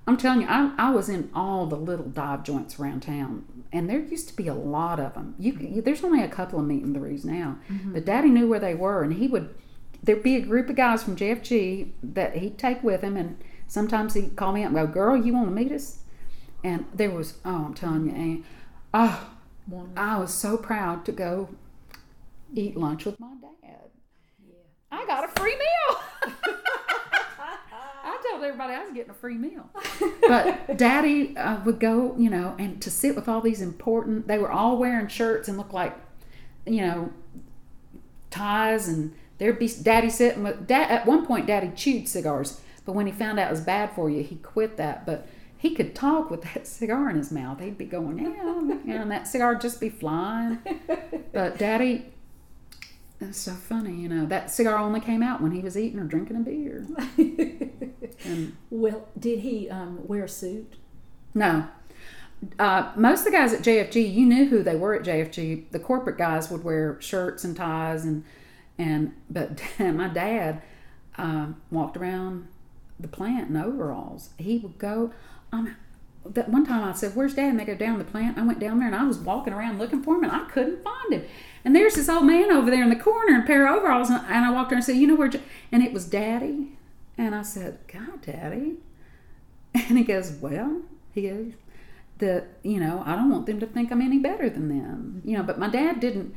I'm 0.07 0.17
telling 0.17 0.41
you, 0.41 0.47
I, 0.47 0.71
I 0.77 0.89
was 0.91 1.09
in 1.09 1.29
all 1.33 1.65
the 1.65 1.75
little 1.75 2.07
dive 2.07 2.43
joints 2.43 2.79
around 2.79 3.01
town, 3.01 3.45
and 3.73 3.89
there 3.89 3.99
used 3.99 4.29
to 4.29 4.35
be 4.35 4.47
a 4.47 4.53
lot 4.53 4.99
of 4.99 5.13
them. 5.13 5.35
You, 5.37 5.53
you 5.53 5.81
there's 5.81 6.03
only 6.03 6.23
a 6.23 6.29
couple 6.29 6.59
of 6.59 6.65
meat 6.65 6.83
and 6.83 6.95
threes 6.95 7.25
now, 7.25 7.57
mm-hmm. 7.69 7.93
but 7.93 8.05
Daddy 8.05 8.29
knew 8.29 8.47
where 8.47 8.59
they 8.59 8.73
were, 8.73 9.03
and 9.03 9.13
he 9.13 9.27
would. 9.27 9.53
There'd 10.01 10.23
be 10.23 10.37
a 10.37 10.41
group 10.41 10.69
of 10.69 10.75
guys 10.75 11.03
from 11.03 11.15
JFG 11.15 11.91
that 12.01 12.37
he'd 12.37 12.57
take 12.57 12.81
with 12.83 13.01
him, 13.01 13.17
and 13.17 13.37
sometimes 13.67 14.13
he'd 14.13 14.35
call 14.35 14.53
me 14.53 14.63
up 14.63 14.67
and 14.67 14.75
go, 14.75 14.87
"Girl, 14.87 15.17
you 15.17 15.33
want 15.33 15.47
to 15.47 15.51
meet 15.51 15.71
us?" 15.71 15.99
And 16.63 16.85
there 16.93 17.11
was, 17.11 17.35
oh, 17.45 17.65
I'm 17.65 17.73
telling 17.73 18.07
you, 18.07 18.15
Aunt, 18.15 18.45
oh, 18.93 18.99
ah, 18.99 19.29
Wonderful. 19.67 20.01
I 20.01 20.17
was 20.17 20.33
so 20.33 20.57
proud 20.57 21.05
to 21.05 21.11
go 21.11 21.49
eat 22.53 22.77
lunch 22.77 23.05
with 23.05 23.19
my 23.19 23.33
dad. 23.41 23.89
Yeah. 24.47 24.53
I 24.91 25.05
got 25.05 25.25
a 25.25 25.39
free 25.39 25.55
meal. 25.55 26.53
Told 28.37 28.45
everybody 28.49 28.73
I 28.73 28.83
was 28.83 28.93
getting 28.93 29.09
a 29.09 29.15
free 29.15 29.35
meal. 29.35 29.67
But 30.27 30.77
Daddy 30.77 31.35
uh, 31.37 31.63
would 31.63 31.79
go, 31.79 32.13
you 32.19 32.29
know, 32.29 32.53
and 32.59 32.79
to 32.81 32.91
sit 32.91 33.15
with 33.15 33.27
all 33.27 33.41
these 33.41 33.61
important, 33.61 34.27
they 34.27 34.37
were 34.37 34.51
all 34.51 34.77
wearing 34.77 35.07
shirts 35.07 35.47
and 35.47 35.57
looked 35.57 35.73
like, 35.73 35.95
you 36.65 36.81
know, 36.81 37.11
ties, 38.29 38.87
and 38.89 39.15
there'd 39.37 39.57
be 39.57 39.69
Daddy 39.81 40.09
sitting 40.09 40.43
with, 40.43 40.67
Dad, 40.67 40.91
at 40.91 41.05
one 41.07 41.25
point, 41.25 41.47
Daddy 41.47 41.71
chewed 41.75 42.07
cigars, 42.07 42.61
but 42.85 42.91
when 42.91 43.07
he 43.07 43.11
found 43.11 43.39
out 43.39 43.47
it 43.47 43.51
was 43.51 43.61
bad 43.61 43.93
for 43.93 44.09
you, 44.09 44.21
he 44.21 44.35
quit 44.35 44.77
that. 44.77 45.05
But 45.05 45.27
he 45.57 45.73
could 45.73 45.95
talk 45.95 46.29
with 46.29 46.43
that 46.43 46.67
cigar 46.67 47.09
in 47.09 47.15
his 47.15 47.31
mouth. 47.31 47.59
He'd 47.59 47.77
be 47.77 47.85
going, 47.85 48.19
yeah, 48.19 49.01
and 49.01 49.09
that 49.09 49.27
cigar 49.27 49.53
would 49.53 49.61
just 49.61 49.79
be 49.79 49.89
flying. 49.89 50.59
But 51.33 51.57
Daddy, 51.57 52.05
it's 53.19 53.37
so 53.37 53.53
funny, 53.53 53.95
you 53.95 54.09
know. 54.09 54.25
That 54.25 54.51
cigar 54.51 54.77
only 54.77 54.99
came 54.99 55.23
out 55.23 55.41
when 55.41 55.51
he 55.51 55.59
was 55.59 55.77
eating 55.77 55.99
or 55.99 56.03
drinking 56.03 56.35
a 56.35 56.39
beer. 56.39 56.87
And 58.25 58.57
well, 58.69 59.07
did 59.17 59.39
he 59.39 59.69
um, 59.69 59.99
wear 60.07 60.23
a 60.23 60.29
suit? 60.29 60.73
No. 61.33 61.67
Uh, 62.59 62.91
most 62.95 63.19
of 63.19 63.25
the 63.25 63.31
guys 63.31 63.53
at 63.53 63.61
JFG, 63.61 64.13
you 64.13 64.25
knew 64.25 64.45
who 64.45 64.63
they 64.63 64.75
were 64.75 64.95
at 64.95 65.03
JFG. 65.03 65.71
The 65.71 65.79
corporate 65.79 66.17
guys 66.17 66.49
would 66.51 66.63
wear 66.63 66.97
shirts 66.99 67.43
and 67.43 67.55
ties, 67.55 68.05
and 68.05 68.23
and 68.77 69.13
but 69.29 69.61
my 69.79 70.07
dad 70.07 70.61
um, 71.17 71.61
walked 71.71 71.97
around 71.97 72.47
the 72.99 73.07
plant 73.07 73.49
in 73.49 73.57
overalls. 73.57 74.29
He 74.37 74.57
would 74.59 74.77
go. 74.77 75.11
Um, 75.51 75.75
that 76.25 76.49
one 76.49 76.65
time 76.65 76.83
I 76.83 76.93
said, 76.93 77.15
"Where's 77.15 77.33
Dad?" 77.33 77.49
And 77.49 77.59
they 77.59 77.65
go 77.65 77.75
down 77.75 77.97
the 77.97 78.03
plant. 78.03 78.37
I 78.37 78.43
went 78.43 78.59
down 78.59 78.79
there 78.79 78.87
and 78.87 78.95
I 78.95 79.05
was 79.05 79.17
walking 79.17 79.53
around 79.53 79.79
looking 79.79 80.03
for 80.03 80.15
him, 80.15 80.23
and 80.23 80.33
I 80.33 80.45
couldn't 80.45 80.83
find 80.83 81.13
him. 81.13 81.25
And 81.67 81.75
there's 81.75 81.95
this 81.95 82.07
old 82.07 82.23
man 82.23 82.49
over 82.49 82.71
there 82.71 82.81
in 82.81 82.87
the 82.87 82.95
corner 82.95 83.35
in 83.35 83.41
a 83.41 83.45
pair 83.45 83.67
of 83.67 83.75
overalls, 83.75 84.09
and 84.09 84.21
I 84.25 84.49
walked 84.51 84.71
around 84.71 84.77
and 84.77 84.85
said, 84.85 84.95
"You 84.95 85.05
know 85.05 85.15
where?" 85.15 85.29
And 85.69 85.83
it 85.83 85.91
was 85.91 86.05
Daddy. 86.05 86.77
And 87.17 87.35
I 87.35 87.41
said, 87.41 87.79
"God, 87.91 88.21
Daddy." 88.21 88.77
And 89.73 89.97
he 89.97 90.05
goes, 90.05 90.31
"Well," 90.31 90.83
he 91.11 91.23
goes, 91.23 91.51
"the 92.19 92.45
you 92.63 92.79
know 92.79 93.03
I 93.05 93.17
don't 93.17 93.29
want 93.29 93.47
them 93.47 93.59
to 93.59 93.65
think 93.65 93.91
I'm 93.91 94.01
any 94.01 94.17
better 94.17 94.49
than 94.49 94.69
them, 94.69 95.21
you 95.25 95.35
know." 95.35 95.43
But 95.43 95.59
my 95.59 95.67
dad 95.67 95.99
didn't. 95.99 96.33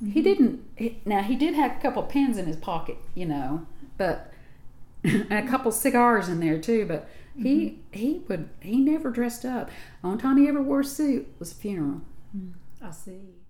He 0.00 0.06
mm-hmm. 0.06 0.22
didn't. 0.22 0.64
He, 0.74 1.00
now 1.04 1.22
he 1.22 1.36
did 1.36 1.54
have 1.54 1.76
a 1.76 1.80
couple 1.80 2.02
pens 2.02 2.36
in 2.36 2.46
his 2.46 2.56
pocket, 2.56 2.96
you 3.14 3.26
know, 3.26 3.68
but 3.96 4.32
and 5.04 5.32
a 5.32 5.46
couple 5.46 5.70
cigars 5.70 6.28
in 6.28 6.40
there 6.40 6.58
too. 6.58 6.84
But 6.84 7.08
he 7.36 7.78
mm-hmm. 7.92 7.96
he 7.96 8.22
would 8.26 8.48
he 8.60 8.80
never 8.80 9.12
dressed 9.12 9.44
up. 9.44 9.70
The 10.02 10.08
only 10.08 10.20
time 10.20 10.36
he 10.36 10.48
ever 10.48 10.60
wore 10.60 10.80
a 10.80 10.84
suit 10.84 11.32
was 11.38 11.52
a 11.52 11.54
funeral. 11.54 12.00
Mm, 12.36 12.54
I 12.82 12.90
see. 12.90 13.43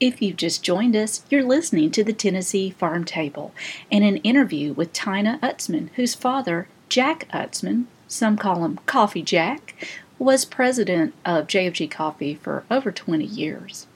If 0.00 0.22
you've 0.22 0.38
just 0.38 0.62
joined 0.62 0.96
us, 0.96 1.22
you're 1.28 1.44
listening 1.44 1.90
to 1.90 2.02
the 2.02 2.14
Tennessee 2.14 2.70
Farm 2.70 3.04
Table 3.04 3.52
and 3.92 4.02
an 4.02 4.16
interview 4.18 4.72
with 4.72 4.94
Tina 4.94 5.38
Utzman, 5.42 5.90
whose 5.96 6.14
father, 6.14 6.68
Jack 6.88 7.28
Utzman, 7.34 7.84
some 8.08 8.38
call 8.38 8.64
him 8.64 8.80
Coffee 8.86 9.20
Jack, 9.20 9.74
was 10.18 10.46
president 10.46 11.12
of 11.26 11.48
JFG 11.48 11.90
Coffee 11.90 12.34
for 12.34 12.64
over 12.70 12.90
20 12.90 13.26
years. 13.26 13.88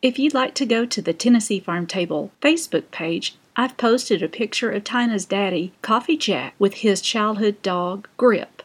If 0.00 0.18
you'd 0.18 0.32
like 0.32 0.54
to 0.54 0.64
go 0.64 0.86
to 0.86 1.02
the 1.02 1.12
Tennessee 1.12 1.60
Farm 1.60 1.86
Table 1.86 2.30
Facebook 2.40 2.90
page, 2.90 3.36
I've 3.56 3.76
posted 3.76 4.22
a 4.22 4.28
picture 4.28 4.70
of 4.70 4.84
Tina's 4.84 5.26
daddy, 5.26 5.74
Coffee 5.82 6.16
Jack, 6.16 6.54
with 6.58 6.76
his 6.76 7.02
childhood 7.02 7.60
dog, 7.62 8.08
Grip. 8.16 8.62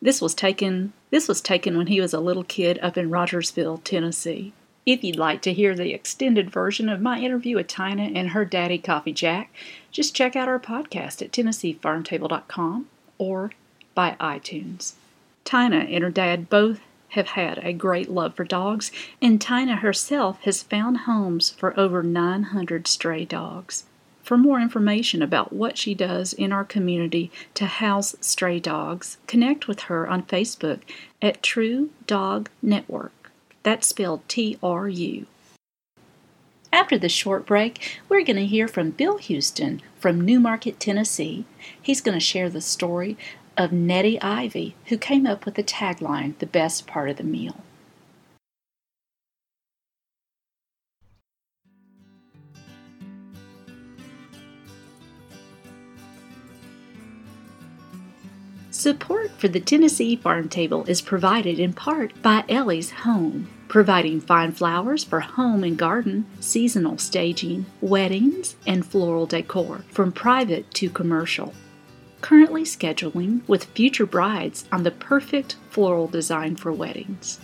This 0.00 0.22
was 0.22 0.34
taken 0.34 0.92
this 1.10 1.26
was 1.26 1.40
taken 1.40 1.76
when 1.76 1.88
he 1.88 2.00
was 2.00 2.14
a 2.14 2.20
little 2.20 2.44
kid 2.44 2.78
up 2.82 2.96
in 2.96 3.10
Rogersville, 3.10 3.78
Tennessee. 3.78 4.52
If 4.86 5.02
you'd 5.02 5.16
like 5.16 5.40
to 5.42 5.52
hear 5.54 5.74
the 5.74 5.94
extended 5.94 6.50
version 6.50 6.90
of 6.90 7.00
my 7.00 7.18
interview 7.18 7.56
with 7.56 7.68
Tina 7.68 8.02
and 8.02 8.30
her 8.30 8.44
daddy, 8.44 8.76
Coffee 8.76 9.14
Jack, 9.14 9.50
just 9.90 10.14
check 10.14 10.36
out 10.36 10.48
our 10.48 10.60
podcast 10.60 11.22
at 11.22 11.32
TennesseeFarmTable.com 11.32 12.86
or 13.16 13.52
by 13.94 14.16
iTunes. 14.20 14.92
Tina 15.44 15.78
and 15.78 16.04
her 16.04 16.10
dad 16.10 16.50
both 16.50 16.80
have 17.10 17.28
had 17.28 17.58
a 17.58 17.72
great 17.72 18.10
love 18.10 18.34
for 18.34 18.44
dogs, 18.44 18.92
and 19.22 19.40
Tina 19.40 19.76
herself 19.76 20.40
has 20.42 20.62
found 20.62 20.98
homes 20.98 21.50
for 21.50 21.78
over 21.80 22.02
900 22.02 22.86
stray 22.86 23.24
dogs. 23.24 23.84
For 24.22 24.36
more 24.36 24.60
information 24.60 25.22
about 25.22 25.52
what 25.52 25.78
she 25.78 25.94
does 25.94 26.32
in 26.34 26.52
our 26.52 26.64
community 26.64 27.30
to 27.54 27.66
house 27.66 28.16
stray 28.20 28.58
dogs, 28.58 29.16
connect 29.26 29.66
with 29.66 29.80
her 29.82 30.06
on 30.06 30.24
Facebook 30.24 30.80
at 31.22 31.42
True 31.42 31.90
Dog 32.06 32.50
Network. 32.60 33.23
That's 33.64 33.88
spelled 33.88 34.28
T 34.28 34.58
R 34.62 34.88
U. 34.88 35.26
After 36.70 36.98
this 36.98 37.12
short 37.12 37.46
break, 37.46 37.98
we're 38.08 38.22
going 38.22 38.36
to 38.36 38.44
hear 38.44 38.68
from 38.68 38.90
Bill 38.90 39.16
Houston 39.16 39.80
from 39.98 40.20
Newmarket, 40.20 40.78
Tennessee. 40.78 41.46
He's 41.80 42.02
going 42.02 42.16
to 42.16 42.20
share 42.20 42.50
the 42.50 42.60
story 42.60 43.16
of 43.56 43.72
Nettie 43.72 44.20
Ivy, 44.20 44.74
who 44.86 44.98
came 44.98 45.26
up 45.26 45.46
with 45.46 45.54
the 45.54 45.62
tagline, 45.62 46.36
The 46.40 46.46
Best 46.46 46.86
Part 46.86 47.08
of 47.08 47.16
the 47.16 47.24
Meal. 47.24 47.56
Support 58.70 59.30
for 59.38 59.48
the 59.48 59.60
Tennessee 59.60 60.16
Farm 60.16 60.48
Table 60.48 60.84
is 60.84 61.00
provided 61.00 61.58
in 61.60 61.72
part 61.72 62.20
by 62.20 62.44
Ellie's 62.48 62.90
Home, 62.90 63.48
providing 63.74 64.20
fine 64.20 64.52
flowers 64.52 65.02
for 65.02 65.18
home 65.18 65.64
and 65.64 65.76
garden, 65.76 66.24
seasonal 66.38 66.96
staging, 66.96 67.66
weddings, 67.80 68.54
and 68.68 68.86
floral 68.86 69.26
decor, 69.26 69.84
from 69.90 70.12
private 70.12 70.72
to 70.72 70.88
commercial. 70.88 71.52
Currently 72.20 72.62
scheduling 72.62 73.40
with 73.48 73.64
future 73.64 74.06
brides 74.06 74.64
on 74.70 74.84
the 74.84 74.92
perfect 74.92 75.56
floral 75.70 76.06
design 76.06 76.54
for 76.54 76.70
weddings. 76.70 77.40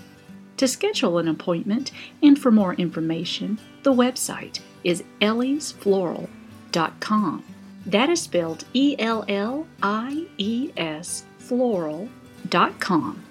To 0.59 0.69
schedule 0.69 1.19
an 1.19 1.27
appointment 1.27 1.91
and 2.23 2.39
for 2.39 2.53
more 2.53 2.75
information, 2.75 3.59
the 3.83 3.93
website 3.93 4.61
is 4.85 5.03
elliesfloral.com. 5.21 7.45
That 7.87 8.09
is 8.09 8.23
spelled 8.23 8.65
E 8.73 8.95
L 9.01 9.25
L 9.27 9.67
I 9.83 10.27
E 10.39 10.71
S 10.77 11.25
floral.com. 11.39 13.25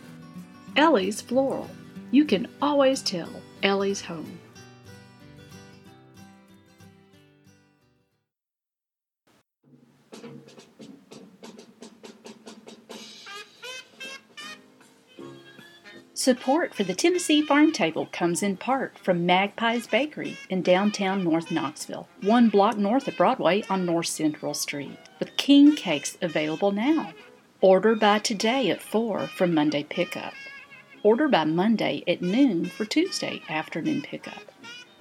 Ellie's 0.76 1.22
Floral. 1.22 1.70
You 2.12 2.26
can 2.26 2.48
always 2.62 3.02
tell 3.02 3.30
Ellie's 3.62 4.02
home. 4.02 4.40
Support 16.16 16.76
for 16.76 16.84
the 16.84 16.94
Tennessee 16.94 17.42
Farm 17.42 17.72
Table 17.72 18.10
comes 18.12 18.44
in 18.44 18.58
part 18.58 19.00
from 19.00 19.26
Magpie's 19.26 19.88
Bakery 19.88 20.38
in 20.50 20.62
downtown 20.62 21.24
North 21.24 21.50
Knoxville, 21.50 22.10
one 22.22 22.50
block 22.50 22.78
north 22.78 23.08
of 23.08 23.16
Broadway 23.16 23.64
on 23.70 23.86
North 23.86 24.08
Central 24.08 24.54
Street, 24.54 24.98
with 25.20 25.38
king 25.38 25.76
cakes 25.76 26.18
available 26.22 26.72
now. 26.72 27.14
Order 27.62 27.96
by 27.96 28.20
today 28.20 28.70
at 28.70 28.82
4 28.82 29.28
for 29.28 29.48
Monday 29.48 29.84
pickup. 29.84 30.34
Order 31.10 31.28
by 31.28 31.44
Monday 31.44 32.04
at 32.08 32.22
noon 32.22 32.66
for 32.66 32.86
Tuesday 32.86 33.42
afternoon 33.50 34.04
pickup. 34.04 34.44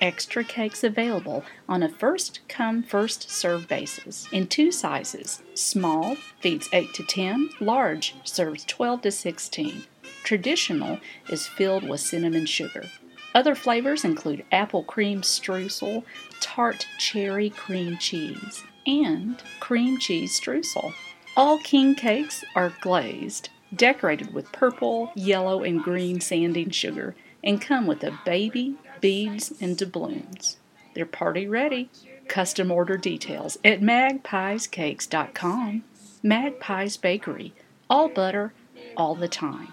Extra 0.00 0.42
cakes 0.42 0.82
available 0.82 1.44
on 1.68 1.82
a 1.82 1.88
first 1.90 2.40
come, 2.48 2.82
first 2.82 3.30
served 3.30 3.68
basis 3.68 4.26
in 4.32 4.46
two 4.46 4.72
sizes. 4.72 5.42
Small 5.52 6.16
feeds 6.40 6.70
8 6.72 6.94
to 6.94 7.02
10, 7.02 7.50
large 7.60 8.14
serves 8.24 8.64
12 8.64 9.02
to 9.02 9.10
16. 9.10 9.84
Traditional 10.24 10.98
is 11.28 11.46
filled 11.46 11.86
with 11.86 12.00
cinnamon 12.00 12.46
sugar. 12.46 12.86
Other 13.34 13.54
flavors 13.54 14.02
include 14.02 14.46
apple 14.50 14.84
cream 14.84 15.20
streusel, 15.20 16.04
tart 16.40 16.86
cherry 16.96 17.50
cream 17.50 17.98
cheese, 17.98 18.64
and 18.86 19.42
cream 19.60 19.98
cheese 19.98 20.40
streusel. 20.40 20.94
All 21.36 21.58
king 21.58 21.94
cakes 21.94 22.44
are 22.56 22.72
glazed, 22.80 23.50
decorated 23.74 24.34
with 24.34 24.52
purple, 24.52 25.12
yellow, 25.14 25.62
and 25.62 25.82
green 25.82 26.20
sanding 26.20 26.70
sugar, 26.70 27.14
and 27.42 27.60
come 27.60 27.86
with 27.86 28.02
a 28.04 28.18
baby, 28.24 28.76
beads, 29.00 29.52
and 29.60 29.76
doubloons. 29.76 30.56
They're 30.94 31.06
party 31.06 31.46
ready. 31.46 31.90
Custom 32.26 32.70
order 32.70 32.96
details 32.96 33.58
at 33.64 33.80
magpiescakes.com. 33.80 35.84
Magpies 36.22 36.96
Bakery. 36.96 37.52
All 37.88 38.08
butter, 38.08 38.52
all 38.96 39.14
the 39.14 39.28
time. 39.28 39.72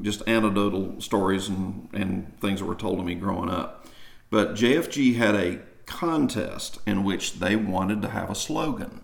just 0.00 0.26
anecdotal 0.26 1.00
stories 1.00 1.48
and, 1.48 1.88
and 1.92 2.38
things 2.40 2.60
that 2.60 2.66
were 2.66 2.74
told 2.74 2.98
to 2.98 3.04
me 3.04 3.14
growing 3.14 3.50
up. 3.50 3.75
But 4.30 4.54
JFG 4.54 5.16
had 5.16 5.34
a 5.34 5.60
contest 5.86 6.78
in 6.86 7.04
which 7.04 7.38
they 7.38 7.56
wanted 7.56 8.02
to 8.02 8.08
have 8.10 8.30
a 8.30 8.34
slogan. 8.34 9.02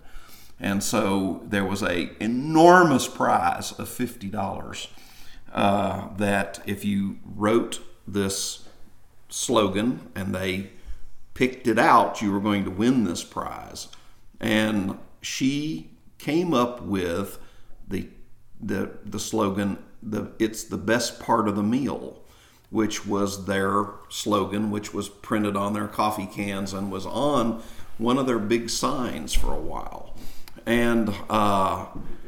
And 0.59 0.83
so 0.83 1.43
there 1.45 1.65
was 1.65 1.83
a 1.83 2.11
enormous 2.23 3.09
prize 3.09 3.73
of 3.73 3.89
fifty 3.89 4.29
dollars. 4.29 4.89
Uh, 5.53 6.09
that 6.17 6.61
if 6.65 6.83
you 6.83 7.19
wrote 7.25 7.81
this 8.09 8.67
slogan 9.29 10.09
and 10.15 10.35
they 10.35 10.71
picked 11.35 11.67
it 11.67 11.79
out, 11.79 12.23
you 12.23 12.33
were 12.33 12.41
going 12.41 12.65
to 12.65 12.71
win 12.71 13.05
this 13.05 13.23
prize. 13.23 13.89
And 14.41 14.99
she 15.21 15.91
came 16.19 16.55
up 16.55 16.83
with 16.83 17.39
the 17.87 18.09
the 18.61 18.93
the 19.05 19.19
slogan 19.19 19.77
the 20.03 20.33
it's 20.39 20.65
the 20.65 20.79
best 20.79 21.21
part 21.21 21.49
of 21.49 21.57
the 21.57 21.63
meal 21.63 22.22
which 22.73 23.07
was 23.07 23.45
their 23.45 23.87
slogan 24.09 24.71
which 24.71 24.93
was 24.93 25.09
printed 25.09 25.57
on 25.57 25.73
their 25.73 25.87
coffee 25.87 26.27
cans 26.27 26.73
and 26.73 26.91
was 26.91 27.07
on 27.07 27.63
one 27.99 28.19
of 28.19 28.27
their 28.27 28.39
big 28.39 28.69
signs 28.69 29.33
for 29.33 29.55
a 29.55 29.61
while 29.61 30.17
and 30.67 31.15
uh, 31.29 31.87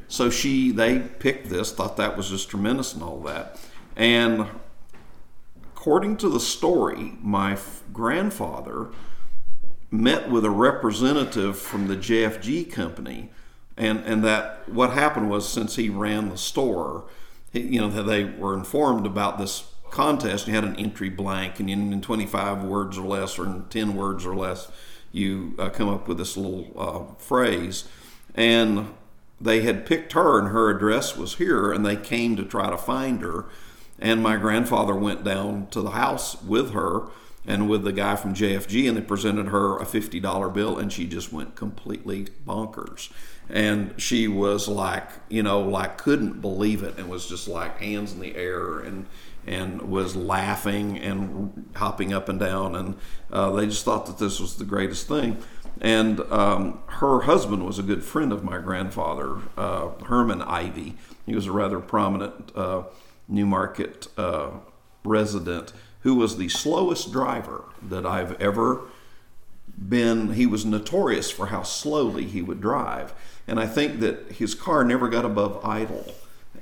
so 0.08 0.30
she, 0.30 0.70
they 0.70 1.00
picked 1.00 1.48
this, 1.48 1.72
thought 1.72 1.96
that 1.96 2.16
was 2.16 2.30
just 2.30 2.48
tremendous 2.48 2.94
and 2.94 3.02
all 3.02 3.20
that. 3.22 3.58
And 3.96 4.46
according 5.74 6.18
to 6.18 6.28
the 6.28 6.40
story, 6.40 7.16
my 7.20 7.52
f- 7.52 7.82
grandfather 7.92 8.90
met 9.90 10.30
with 10.30 10.44
a 10.44 10.50
representative 10.50 11.58
from 11.58 11.88
the 11.88 11.96
JFG 11.96 12.70
company, 12.70 13.30
and 13.76 14.04
and 14.04 14.24
that 14.24 14.68
what 14.68 14.90
happened 14.90 15.30
was 15.30 15.48
since 15.48 15.76
he 15.76 15.88
ran 15.88 16.28
the 16.28 16.38
store, 16.38 17.04
you 17.52 17.80
know, 17.80 17.88
they 17.88 18.24
were 18.24 18.54
informed 18.54 19.06
about 19.06 19.38
this 19.38 19.73
contest. 19.94 20.46
You 20.46 20.54
had 20.54 20.64
an 20.64 20.76
entry 20.76 21.08
blank, 21.08 21.60
and 21.60 21.70
in, 21.70 21.92
in 21.92 22.00
25 22.00 22.64
words 22.64 22.98
or 22.98 23.06
less, 23.06 23.38
or 23.38 23.46
in 23.46 23.64
10 23.70 23.94
words 23.94 24.26
or 24.26 24.34
less, 24.34 24.70
you 25.12 25.54
uh, 25.58 25.70
come 25.70 25.88
up 25.88 26.08
with 26.08 26.18
this 26.18 26.36
little 26.36 26.72
uh, 26.76 27.14
phrase 27.22 27.84
and 28.34 28.88
they 29.40 29.60
had 29.60 29.86
picked 29.86 30.12
her, 30.12 30.38
and 30.38 30.48
her 30.48 30.70
address 30.70 31.16
was 31.16 31.36
here, 31.36 31.72
and 31.72 31.84
they 31.84 31.96
came 31.96 32.36
to 32.36 32.44
try 32.44 32.70
to 32.70 32.78
find 32.78 33.20
her. 33.20 33.46
And 33.98 34.22
my 34.22 34.36
grandfather 34.36 34.94
went 34.94 35.24
down 35.24 35.68
to 35.68 35.80
the 35.80 35.90
house 35.90 36.42
with 36.42 36.72
her 36.72 37.08
and 37.46 37.68
with 37.68 37.84
the 37.84 37.92
guy 37.92 38.16
from 38.16 38.34
JFG, 38.34 38.88
and 38.88 38.96
they 38.96 39.02
presented 39.02 39.48
her 39.48 39.76
a 39.78 39.84
$50 39.84 40.52
bill, 40.54 40.78
and 40.78 40.92
she 40.92 41.06
just 41.06 41.32
went 41.32 41.54
completely 41.54 42.28
bonkers. 42.46 43.10
And 43.50 44.00
she 44.00 44.26
was 44.26 44.66
like, 44.66 45.08
you 45.28 45.42
know, 45.42 45.60
like 45.60 45.98
couldn't 45.98 46.40
believe 46.40 46.82
it, 46.82 46.96
and 46.96 47.08
was 47.08 47.28
just 47.28 47.46
like 47.46 47.78
hands 47.78 48.12
in 48.12 48.20
the 48.20 48.34
air, 48.34 48.80
and 48.80 49.06
and 49.46 49.82
was 49.82 50.16
laughing 50.16 50.98
and 50.98 51.70
hopping 51.76 52.12
up 52.12 52.28
and 52.28 52.40
down, 52.40 52.74
and 52.74 52.96
uh, 53.30 53.50
they 53.50 53.66
just 53.66 53.84
thought 53.84 54.06
that 54.06 54.18
this 54.18 54.40
was 54.40 54.56
the 54.56 54.64
greatest 54.64 55.08
thing. 55.08 55.38
And 55.80 56.20
um, 56.32 56.80
her 56.86 57.22
husband 57.22 57.66
was 57.66 57.78
a 57.78 57.82
good 57.82 58.04
friend 58.04 58.32
of 58.32 58.44
my 58.44 58.58
grandfather, 58.58 59.38
uh, 59.56 59.90
Herman 60.04 60.40
Ivy. 60.42 60.96
He 61.26 61.34
was 61.34 61.46
a 61.46 61.52
rather 61.52 61.80
prominent 61.80 62.52
uh, 62.54 62.84
Newmarket 63.28 64.08
uh, 64.16 64.50
resident 65.04 65.72
who 66.00 66.14
was 66.14 66.36
the 66.36 66.48
slowest 66.48 67.12
driver 67.12 67.64
that 67.82 68.06
I've 68.06 68.40
ever 68.40 68.82
been. 69.88 70.34
He 70.34 70.46
was 70.46 70.64
notorious 70.64 71.30
for 71.30 71.46
how 71.46 71.62
slowly 71.62 72.26
he 72.26 72.42
would 72.42 72.60
drive. 72.60 73.14
And 73.48 73.58
I 73.58 73.66
think 73.66 74.00
that 74.00 74.32
his 74.32 74.54
car 74.54 74.84
never 74.84 75.08
got 75.08 75.24
above 75.24 75.64
idle. 75.64 76.14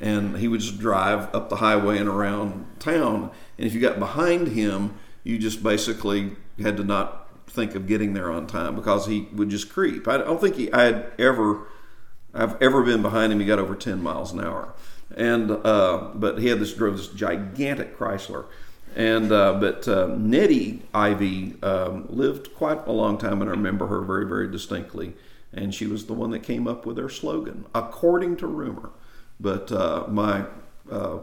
And 0.02 0.36
he 0.36 0.48
would 0.48 0.60
just 0.60 0.80
drive 0.80 1.32
up 1.34 1.48
the 1.48 1.56
highway 1.56 1.96
and 1.96 2.08
around 2.08 2.66
town. 2.80 3.30
And 3.56 3.66
if 3.66 3.72
you 3.72 3.80
got 3.80 4.00
behind 4.00 4.48
him, 4.48 4.98
you 5.22 5.38
just 5.38 5.62
basically 5.62 6.32
had 6.60 6.76
to 6.76 6.84
not 6.84 7.22
think 7.46 7.74
of 7.74 7.86
getting 7.86 8.12
there 8.14 8.30
on 8.30 8.46
time 8.46 8.74
because 8.74 9.06
he 9.06 9.28
would 9.32 9.48
just 9.48 9.68
creep. 9.72 10.08
I 10.08 10.18
don't 10.18 10.40
think 10.40 10.56
he 10.56 10.72
I 10.72 10.82
had 10.82 11.12
ever 11.18 11.68
I've 12.34 12.60
ever 12.60 12.82
been 12.82 13.02
behind 13.02 13.32
him. 13.32 13.40
He 13.40 13.46
got 13.46 13.58
over 13.58 13.74
ten 13.74 14.02
miles 14.02 14.32
an 14.32 14.40
hour, 14.40 14.74
and 15.16 15.50
uh, 15.50 16.10
but 16.14 16.38
he 16.38 16.48
had 16.48 16.58
this 16.58 16.74
drove 16.74 16.96
this 16.96 17.08
gigantic 17.08 17.96
Chrysler, 17.96 18.46
and 18.96 19.30
uh, 19.30 19.54
but 19.60 19.86
uh, 19.86 20.06
Nettie 20.16 20.82
Ivy 20.94 21.56
um, 21.62 22.06
lived 22.08 22.54
quite 22.54 22.86
a 22.86 22.92
long 22.92 23.18
time, 23.18 23.40
and 23.42 23.50
I 23.50 23.52
remember 23.52 23.86
her 23.86 24.00
very 24.00 24.26
very 24.26 24.50
distinctly. 24.50 25.14
And 25.54 25.74
she 25.74 25.86
was 25.86 26.06
the 26.06 26.14
one 26.14 26.30
that 26.30 26.42
came 26.42 26.66
up 26.66 26.86
with 26.86 26.96
their 26.96 27.10
slogan, 27.10 27.66
according 27.74 28.38
to 28.38 28.46
rumor. 28.46 28.90
But 29.42 29.72
uh, 29.72 30.06
my 30.08 30.44
uh, 30.90 31.18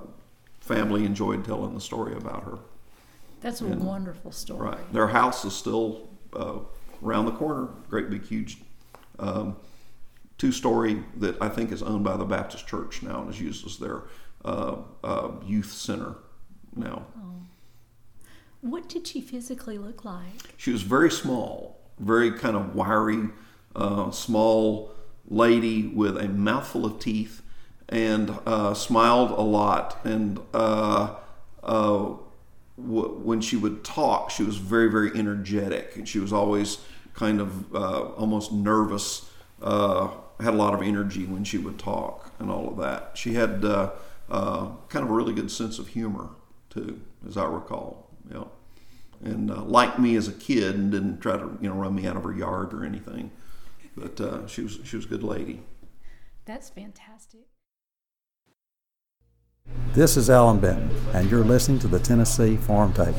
family 0.59 1.05
enjoyed 1.05 1.45
telling 1.45 1.73
the 1.73 1.81
story 1.81 2.15
about 2.15 2.43
her. 2.43 2.59
That's 3.41 3.61
a 3.61 3.65
and, 3.65 3.83
wonderful 3.83 4.33
story. 4.33 4.69
Right. 4.71 4.93
Their 4.93 5.07
house 5.07 5.45
is 5.45 5.53
still 5.53 6.09
uh, 6.33 6.59
around 7.01 7.25
the 7.25 7.31
corner, 7.31 7.69
great 7.89 8.09
big 8.09 8.25
huge 8.25 8.57
um, 9.17 9.55
two 10.37 10.51
story 10.51 11.03
that 11.17 11.41
I 11.41 11.49
think 11.49 11.71
is 11.71 11.81
owned 11.81 12.03
by 12.03 12.17
the 12.17 12.25
Baptist 12.25 12.67
Church 12.67 13.01
now 13.01 13.21
and 13.21 13.29
is 13.29 13.39
used 13.39 13.65
as 13.65 13.77
their 13.77 14.03
uh, 14.43 14.77
uh, 15.03 15.31
youth 15.45 15.71
center 15.71 16.15
now. 16.75 17.05
Oh. 17.17 17.33
What 18.61 18.89
did 18.89 19.07
she 19.07 19.21
physically 19.21 19.77
look 19.77 20.03
like? 20.03 20.53
She 20.57 20.71
was 20.71 20.81
very 20.81 21.11
small, 21.11 21.79
very 21.99 22.31
kind 22.31 22.55
of 22.55 22.75
wiry, 22.75 23.29
uh, 23.75 24.11
small 24.11 24.91
lady 25.27 25.87
with 25.87 26.17
a 26.17 26.27
mouthful 26.27 26.85
of 26.85 26.99
teeth 26.99 27.41
and 27.89 28.37
uh, 28.45 28.73
smiled 28.73 29.31
a 29.31 29.41
lot 29.41 29.99
and 30.05 30.39
uh, 30.53 31.15
when 32.79 33.41
she 33.41 33.57
would 33.57 33.83
talk, 33.83 34.31
she 34.31 34.43
was 34.43 34.57
very, 34.57 34.89
very 34.89 35.11
energetic, 35.17 35.95
and 35.95 36.07
she 36.07 36.19
was 36.19 36.31
always 36.31 36.79
kind 37.13 37.41
of 37.41 37.75
uh, 37.75 38.03
almost 38.13 38.51
nervous. 38.51 39.29
Uh, 39.61 40.09
had 40.39 40.53
a 40.53 40.57
lot 40.57 40.73
of 40.73 40.81
energy 40.81 41.25
when 41.25 41.43
she 41.43 41.57
would 41.57 41.77
talk, 41.77 42.31
and 42.39 42.49
all 42.49 42.69
of 42.69 42.77
that. 42.77 43.11
She 43.15 43.33
had 43.33 43.65
uh, 43.65 43.91
uh 44.29 44.69
kind 44.87 45.03
of 45.03 45.11
a 45.11 45.13
really 45.13 45.33
good 45.33 45.51
sense 45.51 45.79
of 45.79 45.89
humor 45.89 46.29
too, 46.69 47.01
as 47.27 47.35
I 47.35 47.45
recall. 47.45 48.09
Yeah, 48.31 48.45
and 49.21 49.51
uh, 49.51 49.63
liked 49.63 49.99
me 49.99 50.15
as 50.15 50.27
a 50.27 50.33
kid, 50.33 50.75
and 50.75 50.91
didn't 50.91 51.19
try 51.19 51.37
to 51.37 51.57
you 51.61 51.69
know 51.69 51.75
run 51.75 51.95
me 51.95 52.07
out 52.07 52.15
of 52.15 52.23
her 52.23 52.33
yard 52.33 52.73
or 52.73 52.85
anything. 52.85 53.31
But 53.97 54.21
uh, 54.21 54.47
she 54.47 54.61
was 54.61 54.79
she 54.85 54.95
was 54.95 55.05
a 55.05 55.09
good 55.09 55.23
lady. 55.23 55.61
That's 56.45 56.69
fantastic. 56.69 57.48
This 59.93 60.17
is 60.17 60.29
Allan 60.29 60.59
Benton, 60.59 60.89
and 61.13 61.29
you're 61.29 61.43
listening 61.43 61.79
to 61.79 61.87
the 61.87 61.99
Tennessee 61.99 62.57
Farm 62.57 62.93
Table. 62.93 63.17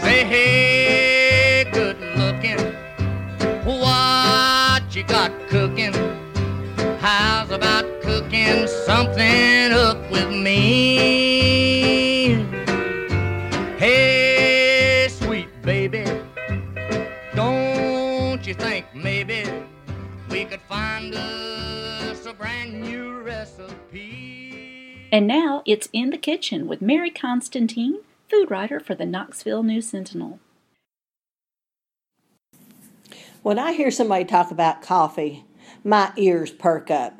Say, 0.00 0.24
hey, 0.24 1.64
good 1.72 1.98
looking, 2.16 2.58
what 3.64 4.96
you 4.96 5.04
got 5.04 5.30
cooking? 5.48 5.92
How's 6.98 7.50
about 7.50 7.84
cooking 8.02 8.66
something 8.66 9.72
up 9.72 10.10
with 10.10 10.30
me? 10.30 11.35
And 25.16 25.26
now 25.26 25.62
it's 25.64 25.88
in 25.94 26.10
the 26.10 26.18
kitchen 26.18 26.66
with 26.66 26.82
Mary 26.82 27.10
Constantine, 27.10 28.00
food 28.28 28.50
writer 28.50 28.78
for 28.78 28.94
the 28.94 29.06
Knoxville 29.06 29.62
News 29.62 29.88
Sentinel. 29.88 30.40
When 33.40 33.58
I 33.58 33.72
hear 33.72 33.90
somebody 33.90 34.26
talk 34.26 34.50
about 34.50 34.82
coffee, 34.82 35.46
my 35.82 36.12
ears 36.18 36.50
perk 36.50 36.90
up. 36.90 37.18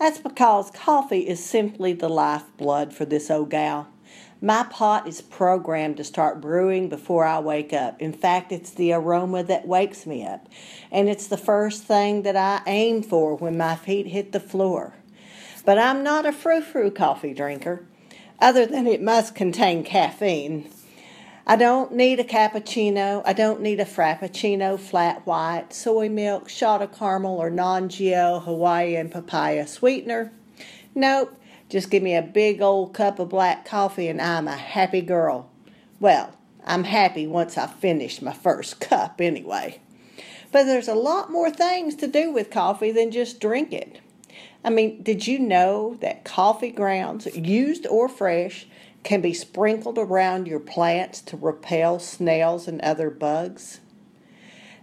That's 0.00 0.18
because 0.18 0.72
coffee 0.72 1.28
is 1.28 1.38
simply 1.38 1.92
the 1.92 2.08
lifeblood 2.08 2.92
for 2.92 3.04
this 3.04 3.30
old 3.30 3.50
gal. 3.50 3.86
My 4.40 4.66
pot 4.68 5.06
is 5.06 5.22
programmed 5.22 5.98
to 5.98 6.04
start 6.04 6.40
brewing 6.40 6.88
before 6.88 7.24
I 7.24 7.38
wake 7.38 7.72
up. 7.72 8.02
In 8.02 8.12
fact, 8.12 8.50
it's 8.50 8.72
the 8.72 8.92
aroma 8.92 9.44
that 9.44 9.68
wakes 9.68 10.06
me 10.06 10.26
up. 10.26 10.48
And 10.90 11.08
it's 11.08 11.28
the 11.28 11.36
first 11.36 11.84
thing 11.84 12.22
that 12.22 12.34
I 12.34 12.62
aim 12.66 13.04
for 13.04 13.36
when 13.36 13.56
my 13.56 13.76
feet 13.76 14.08
hit 14.08 14.32
the 14.32 14.40
floor. 14.40 14.97
But 15.68 15.78
I'm 15.78 16.02
not 16.02 16.24
a 16.24 16.32
frou 16.32 16.62
frou 16.62 16.90
coffee 16.90 17.34
drinker, 17.34 17.84
other 18.40 18.64
than 18.64 18.86
it 18.86 19.02
must 19.02 19.34
contain 19.34 19.84
caffeine. 19.84 20.70
I 21.46 21.56
don't 21.56 21.92
need 21.92 22.18
a 22.18 22.24
cappuccino. 22.24 23.20
I 23.26 23.34
don't 23.34 23.60
need 23.60 23.78
a 23.78 23.84
frappuccino, 23.84 24.80
flat 24.80 25.26
white, 25.26 25.74
soy 25.74 26.08
milk, 26.08 26.48
shot 26.48 26.80
of 26.80 26.98
caramel, 26.98 27.36
or 27.36 27.50
non 27.50 27.90
GL 27.90 28.44
Hawaiian 28.44 29.10
papaya 29.10 29.66
sweetener. 29.66 30.32
Nope, 30.94 31.38
just 31.68 31.90
give 31.90 32.02
me 32.02 32.16
a 32.16 32.22
big 32.22 32.62
old 32.62 32.94
cup 32.94 33.18
of 33.18 33.28
black 33.28 33.66
coffee 33.66 34.08
and 34.08 34.22
I'm 34.22 34.48
a 34.48 34.56
happy 34.56 35.02
girl. 35.02 35.50
Well, 36.00 36.32
I'm 36.64 36.84
happy 36.84 37.26
once 37.26 37.58
I 37.58 37.66
finish 37.66 38.22
my 38.22 38.32
first 38.32 38.80
cup 38.80 39.20
anyway. 39.20 39.82
But 40.50 40.64
there's 40.64 40.88
a 40.88 40.94
lot 40.94 41.30
more 41.30 41.50
things 41.50 41.94
to 41.96 42.06
do 42.06 42.32
with 42.32 42.48
coffee 42.48 42.90
than 42.90 43.10
just 43.10 43.38
drink 43.38 43.74
it. 43.74 44.00
I 44.68 44.70
mean, 44.70 45.02
did 45.02 45.26
you 45.26 45.38
know 45.38 45.96
that 46.02 46.26
coffee 46.26 46.70
grounds, 46.70 47.24
used 47.34 47.86
or 47.86 48.06
fresh, 48.06 48.66
can 49.02 49.22
be 49.22 49.32
sprinkled 49.32 49.96
around 49.96 50.46
your 50.46 50.60
plants 50.60 51.22
to 51.22 51.38
repel 51.38 51.98
snails 51.98 52.68
and 52.68 52.78
other 52.82 53.08
bugs? 53.08 53.80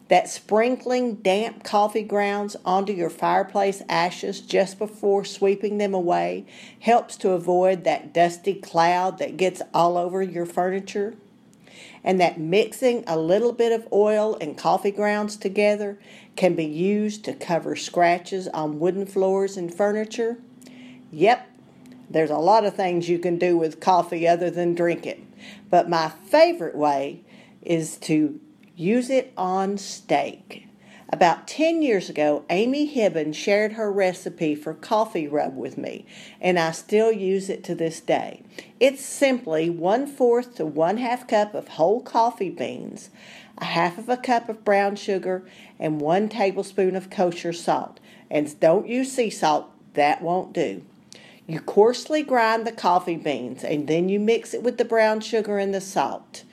that 0.08 0.28
sprinkling 0.30 1.16
damp 1.16 1.64
coffee 1.64 2.04
grounds 2.04 2.56
onto 2.66 2.94
your 2.94 3.10
fireplace 3.12 3.84
ashes 3.88 4.42
just 4.42 4.80
before 4.80 5.24
sweeping 5.26 5.78
them 5.78 5.94
away 5.94 6.46
helps 6.80 7.16
to 7.18 7.32
avoid 7.32 7.84
that 7.84 8.14
dusty 8.14 8.54
cloud 8.56 9.20
that 9.20 9.38
gets 9.38 9.62
all 9.72 9.98
over 9.98 10.22
your 10.22 10.46
furniture? 10.46 11.16
And 12.06 12.22
that 12.22 12.40
mixing 12.40 13.04
a 13.06 13.18
little 13.18 13.52
bit 13.52 13.74
of 13.74 13.92
oil 13.92 14.38
and 14.40 14.58
coffee 14.58 14.92
grounds 14.92 15.36
together 15.36 16.00
can 16.38 16.56
be 16.56 16.64
used 16.64 17.26
to 17.26 17.34
cover 17.34 17.76
scratches 17.76 18.48
on 18.48 18.80
wooden 18.80 19.06
floors 19.06 19.58
and 19.58 19.74
furniture? 19.74 20.38
Yep, 21.12 21.50
there's 22.10 22.30
a 22.30 22.38
lot 22.38 22.64
of 22.64 22.76
things 22.76 23.10
you 23.10 23.20
can 23.20 23.38
do 23.38 23.58
with 23.58 23.82
coffee 23.82 24.26
other 24.26 24.50
than 24.50 24.76
drink 24.76 25.06
it. 25.06 25.22
But 25.70 25.90
my 25.90 26.10
favorite 26.30 26.76
way 26.76 27.24
is 27.62 27.98
to 27.98 28.40
Use 28.78 29.10
it 29.10 29.32
on 29.38 29.78
steak. 29.78 30.65
About 31.10 31.48
10 31.48 31.84
years 31.84 32.10
ago, 32.10 32.44
Amy 32.50 32.92
Hibben 32.94 33.34
shared 33.34 33.74
her 33.74 33.92
recipe 33.92 34.56
for 34.56 34.74
coffee 34.74 35.28
rub 35.28 35.56
with 35.56 35.78
me, 35.78 36.06
and 36.42 36.58
I 36.58 36.72
still 36.72 37.12
use 37.12 37.48
it 37.48 37.64
to 37.66 37.76
this 37.76 38.00
day. 38.00 38.42
It's 38.80 39.06
simply 39.06 39.70
one 39.70 40.08
fourth 40.08 40.56
to 40.56 40.66
one 40.66 40.98
half 40.98 41.28
cup 41.28 41.54
of 41.54 41.70
whole 41.70 42.02
coffee 42.02 42.50
beans, 42.50 43.12
a 43.60 43.66
half 43.66 44.00
of 44.00 44.10
a 44.10 44.18
cup 44.18 44.50
of 44.50 44.66
brown 44.66 44.96
sugar, 44.96 45.46
and 45.80 46.02
one 46.02 46.28
tablespoon 46.28 46.96
of 46.96 47.12
kosher 47.12 47.54
salt. 47.54 48.00
And 48.32 48.60
don't 48.60 48.88
use 48.88 49.12
sea 49.12 49.30
salt, 49.30 49.70
that 49.94 50.24
won't 50.24 50.54
do. 50.54 50.82
You 51.48 51.60
coarsely 51.60 52.24
grind 52.24 52.66
the 52.66 52.72
coffee 52.72 53.18
beans 53.18 53.64
and 53.64 53.88
then 53.88 54.10
you 54.10 54.20
mix 54.20 54.56
it 54.56 54.64
with 54.64 54.80
the 54.80 54.86
brown 54.86 55.22
sugar 55.22 55.60
and 55.60 55.72
the 55.72 55.82
salt. 55.82 56.44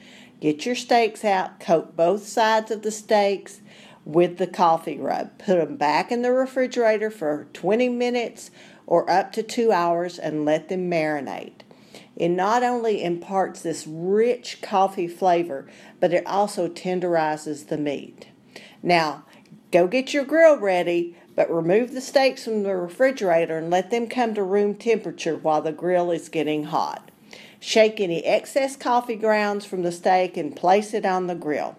Get 0.41 0.67
your 0.67 0.75
steaks 0.75 1.25
out, 1.25 1.59
coat 1.59 1.97
both 1.97 2.27
sides 2.27 2.71
of 2.71 2.83
the 2.83 2.91
steaks 2.91 3.62
with 4.05 4.38
the 4.38 4.47
coffee 4.47 4.99
rub. 4.99 5.38
Put 5.38 5.59
them 5.59 5.77
back 5.77 6.11
in 6.11 6.23
the 6.23 6.33
refrigerator 6.33 7.11
for 7.11 7.49
20 7.53 7.88
minutes 7.88 8.51
or 8.87 9.09
up 9.11 9.33
to 9.33 9.43
two 9.43 9.73
hours 9.73 10.19
and 10.19 10.45
let 10.45 10.69
them 10.69 10.91
marinate. 10.91 11.62
It 12.17 12.29
not 12.29 12.62
only 12.62 13.03
imparts 13.03 13.62
this 13.62 13.87
rich 13.87 14.61
coffee 14.61 15.09
flavor, 15.09 15.67
but 16.01 16.12
it 16.12 16.27
also 16.27 16.69
tenderizes 16.69 17.69
the 17.69 17.79
meat. 17.79 18.29
Now, 18.83 19.25
go 19.71 19.87
get 19.87 20.12
your 20.12 20.25
grill 20.25 20.59
ready, 20.59 21.17
but 21.35 21.51
remove 21.51 21.93
the 21.93 22.01
steaks 22.01 22.45
from 22.45 22.62
the 22.62 22.77
refrigerator 22.77 23.57
and 23.57 23.71
let 23.71 23.91
them 23.91 24.09
come 24.09 24.35
to 24.35 24.43
room 24.43 24.75
temperature 24.75 25.37
while 25.37 25.62
the 25.62 25.73
grill 25.73 26.11
is 26.11 26.29
getting 26.29 26.65
hot. 26.65 27.11
Shake 27.59 28.01
any 28.01 28.25
excess 28.25 28.77
coffee 28.77 29.17
grounds 29.17 29.65
from 29.65 29.83
the 29.83 29.93
steak 29.93 30.37
and 30.37 30.55
place 30.55 30.93
it 30.93 31.07
on 31.07 31.29
the 31.29 31.35
grill. 31.35 31.77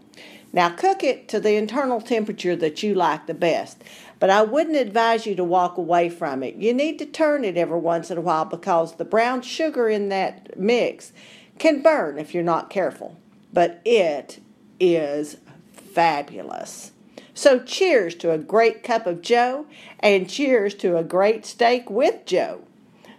Now 0.56 0.70
cook 0.70 1.04
it 1.04 1.28
to 1.30 1.40
the 1.40 1.56
internal 1.56 2.00
temperature 2.00 2.56
that 2.56 2.84
you 2.84 2.94
like 2.94 3.26
the 3.26 3.34
best, 3.34 3.84
but 4.20 4.30
I 4.30 4.44
wouldn't 4.44 4.78
advise 4.78 5.26
you 5.26 5.34
to 5.36 5.44
walk 5.44 5.78
away 5.78 6.10
from 6.10 6.44
it. 6.44 6.56
You 6.56 6.76
need 6.76 7.00
to 7.00 7.08
turn 7.08 7.44
it 7.44 7.58
every 7.58 7.80
once 7.80 8.12
in 8.12 8.20
a 8.20 8.22
while 8.22 8.46
because 8.46 8.96
the 8.96 9.04
brown 9.04 9.42
sugar 9.42 9.90
in 9.90 10.10
that 10.10 10.58
mix 10.58 11.12
can 11.58 11.82
burn 11.82 12.20
if 12.20 12.36
you're 12.36 12.44
not 12.44 12.70
careful. 12.70 13.20
But 13.52 13.82
it 13.84 14.42
is 14.80 15.38
fabulous. 15.72 16.92
So 17.34 17.58
cheers 17.60 18.14
to 18.16 18.32
a 18.32 18.38
great 18.38 18.84
cup 18.84 19.08
of 19.08 19.24
Joe 19.24 19.66
and 20.00 20.30
cheers 20.30 20.76
to 20.76 20.98
a 20.98 21.04
great 21.04 21.48
steak 21.48 21.90
with 21.90 22.26
Joe. 22.28 22.62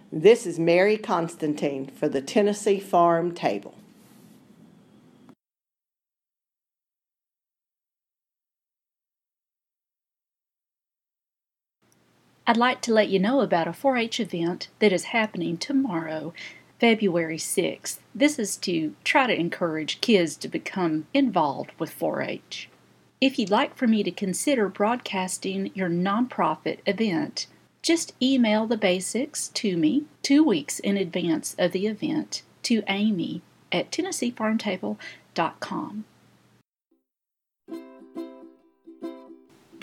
This 0.09 0.45
is 0.45 0.57
Mary 0.57 0.97
Constantine 0.97 1.87
for 1.87 2.07
the 2.07 2.21
Tennessee 2.21 2.79
Farm 2.79 3.33
Table. 3.33 3.74
I'd 12.47 12.57
like 12.57 12.81
to 12.81 12.93
let 12.93 13.09
you 13.09 13.17
know 13.17 13.41
about 13.41 13.67
a 13.67 13.73
4 13.73 13.97
H 13.97 14.19
event 14.19 14.67
that 14.77 14.93
is 14.93 15.05
happening 15.05 15.57
tomorrow, 15.57 16.31
February 16.79 17.37
6th. 17.37 17.97
This 18.13 18.37
is 18.37 18.55
to 18.57 18.93
try 19.03 19.25
to 19.25 19.33
encourage 19.33 19.99
kids 19.99 20.35
to 20.37 20.47
become 20.47 21.07
involved 21.11 21.71
with 21.79 21.89
4 21.89 22.21
H. 22.21 22.69
If 23.19 23.39
you'd 23.39 23.49
like 23.49 23.75
for 23.75 23.87
me 23.87 24.03
to 24.03 24.11
consider 24.11 24.69
broadcasting 24.69 25.71
your 25.73 25.89
nonprofit 25.89 26.81
event, 26.85 27.47
just 27.81 28.13
email 28.21 28.67
the 28.67 28.77
basics 28.77 29.47
to 29.49 29.75
me 29.75 30.03
two 30.21 30.43
weeks 30.43 30.77
in 30.79 30.97
advance 30.97 31.55
of 31.57 31.71
the 31.71 31.87
event 31.87 32.43
to 32.63 32.83
Amy 32.87 33.41
at 33.71 33.91
TennesseeFarmTable.com. 33.91 36.05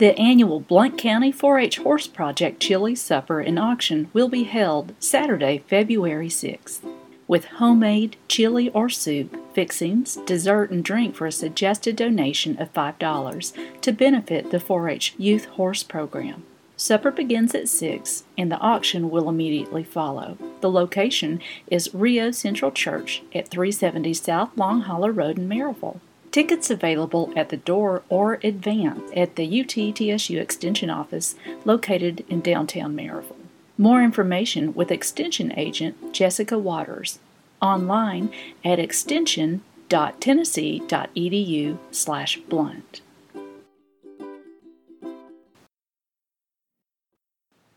The 0.02 0.18
annual 0.18 0.58
Blount 0.58 0.98
County 0.98 1.30
4 1.30 1.60
H 1.60 1.78
Horse 1.78 2.08
Project 2.08 2.58
Chili 2.58 2.96
Supper 2.96 3.38
and 3.38 3.56
Auction 3.56 4.10
will 4.12 4.28
be 4.28 4.42
held 4.42 4.94
Saturday, 4.98 5.62
February 5.68 6.26
6th, 6.26 6.80
with 7.28 7.44
homemade 7.44 8.16
chili 8.26 8.68
or 8.70 8.88
soup, 8.88 9.36
fixings, 9.54 10.16
dessert, 10.26 10.72
and 10.72 10.84
drink 10.84 11.14
for 11.14 11.28
a 11.28 11.30
suggested 11.30 11.94
donation 11.94 12.60
of 12.60 12.72
$5 12.72 13.80
to 13.80 13.92
benefit 13.92 14.50
the 14.50 14.58
4 14.58 14.88
H 14.88 15.14
Youth 15.18 15.44
Horse 15.44 15.84
Program. 15.84 16.42
Supper 16.76 17.12
begins 17.12 17.54
at 17.54 17.68
6 17.68 18.24
and 18.36 18.50
the 18.50 18.58
auction 18.58 19.08
will 19.08 19.28
immediately 19.28 19.84
follow. 19.84 20.36
The 20.62 20.70
location 20.70 21.40
is 21.68 21.94
Rio 21.94 22.32
Central 22.32 22.72
Church 22.72 23.22
at 23.32 23.46
370 23.46 24.14
South 24.14 24.50
Long 24.56 24.80
Hollow 24.80 25.10
Road 25.10 25.38
in 25.38 25.48
Maryville. 25.48 26.00
Tickets 26.32 26.68
available 26.70 27.30
at 27.36 27.50
the 27.50 27.58
door 27.58 28.02
or 28.08 28.40
advance 28.42 29.02
at 29.14 29.36
the 29.36 29.46
UTTSU 29.46 30.40
Extension 30.40 30.88
Office 30.88 31.34
located 31.66 32.24
in 32.26 32.40
downtown 32.40 32.96
Maryville. 32.96 33.36
More 33.76 34.02
information 34.02 34.72
with 34.72 34.90
Extension 34.90 35.52
Agent 35.58 36.14
Jessica 36.14 36.58
Waters 36.58 37.18
online 37.60 38.32
at 38.64 38.78
extension.tennessee.edu 38.78 41.78
slash 41.90 42.38
blount. 42.48 43.02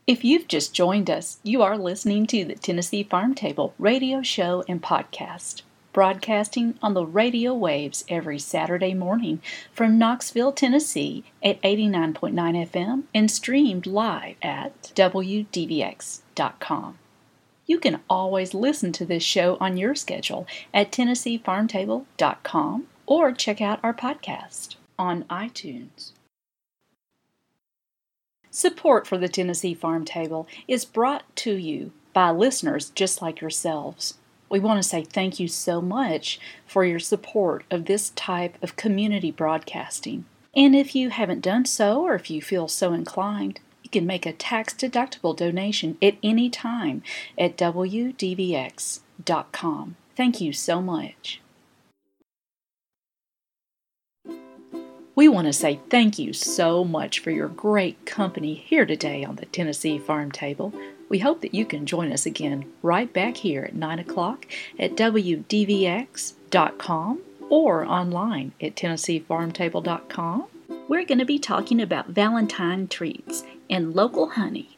If 0.08 0.24
you've 0.24 0.48
just 0.48 0.74
joined 0.74 1.10
us, 1.10 1.39
you 1.44 1.62
are 1.62 1.78
listening 1.78 2.26
to 2.28 2.46
the 2.46 2.56
Tennessee 2.56 3.04
Farm 3.04 3.36
Table 3.36 3.74
radio 3.78 4.22
show 4.22 4.63
and 4.70 4.82
podcast, 4.82 5.63
broadcasting 5.96 6.78
on 6.82 6.94
the 6.94 7.06
radio 7.06 7.54
waves 7.54 8.04
every 8.10 8.38
Saturday 8.38 8.94
morning 8.94 9.42
from 9.72 9.98
Knoxville, 9.98 10.52
Tennessee 10.52 11.24
at 11.42 11.62
89.9 11.62 12.34
FM 12.70 13.04
and 13.14 13.32
streamed 13.32 13.88
live 13.88 14.36
at 14.42 14.92
WDVX.com. 14.94 16.20
You 17.66 17.80
can 17.80 18.02
always 18.10 18.54
listen 18.54 18.92
to 18.92 19.06
this 19.06 19.24
show 19.24 19.56
on 19.62 19.78
your 19.78 19.96
schedule 19.96 20.46
at 20.74 20.92
TennesseeFarmTable.com 20.92 22.88
or 23.06 23.32
check 23.32 23.62
out 23.62 23.80
our 23.82 23.94
podcast 23.94 24.76
on 25.00 25.24
iTunes. 25.24 26.12
Support 28.50 29.08
for 29.08 29.18
the 29.18 29.30
Tennessee 29.30 29.74
Farm 29.74 30.04
Table 30.04 30.46
is 30.68 30.84
brought 30.84 31.24
to 31.38 31.56
you 31.56 31.94
by 32.12 32.32
listeners 32.32 32.90
just 32.90 33.22
like 33.22 33.40
yourselves. 33.40 34.16
We 34.50 34.60
want 34.60 34.82
to 34.82 34.88
say 34.88 35.04
thank 35.04 35.40
you 35.40 35.48
so 35.48 35.82
much 35.82 36.40
for 36.66 36.86
your 36.86 37.00
support 37.00 37.66
of 37.72 37.86
this 37.86 38.12
type 38.12 38.62
of 38.62 38.76
community 38.76 39.32
broadcasting. 39.32 40.26
And 40.56 40.76
if 40.76 40.96
you 40.96 41.10
haven't 41.10 41.42
done 41.42 41.66
so, 41.66 42.02
or 42.02 42.16
if 42.16 42.30
you 42.30 42.42
feel 42.42 42.68
so 42.68 42.94
inclined, 42.94 43.60
you 43.84 43.90
can 43.90 44.06
make 44.06 44.26
a 44.26 44.34
tax 44.34 44.74
deductible 44.74 45.36
donation 45.36 45.98
at 46.02 46.16
any 46.24 46.50
time 46.50 47.04
at 47.38 47.58
WDVX.com. 47.58 49.02
Thank 50.16 50.40
you 50.42 50.54
so 50.54 50.82
much. 50.82 51.42
We 55.16 55.28
want 55.30 55.48
to 55.48 55.54
say 55.54 55.80
thank 55.90 56.20
you 56.20 56.34
so 56.34 56.84
much 56.84 57.20
for 57.20 57.32
your 57.32 57.48
great 57.48 58.06
company 58.06 58.54
here 58.54 58.86
today 58.86 59.24
on 59.24 59.38
the 59.38 59.46
Tennessee 59.46 59.98
Farm 59.98 60.30
Table. 60.32 60.74
We 61.10 61.20
hope 61.20 61.41
that 61.41 61.54
you 61.54 61.65
can 61.65 61.86
join 61.86 62.12
us 62.12 62.26
again 62.26 62.72
right 62.82 63.13
back 63.13 63.38
here 63.38 63.63
at 63.63 63.76
9 63.76 64.00
o'clock 64.00 64.48
at 64.80 64.96
WDVX.com 64.96 66.32
or 67.50 67.86
online 67.86 68.54
at 68.62 68.76
TennesseeFarmTable.com. 68.76 70.48
We're 70.88 71.06
going 71.06 71.20
to 71.20 71.26
be 71.26 71.39
talking 71.39 71.82
about 71.82 72.10
Valentine 72.10 72.88
treats 72.88 73.44
and 73.70 73.94
local 73.96 74.30
honey. 74.32 74.78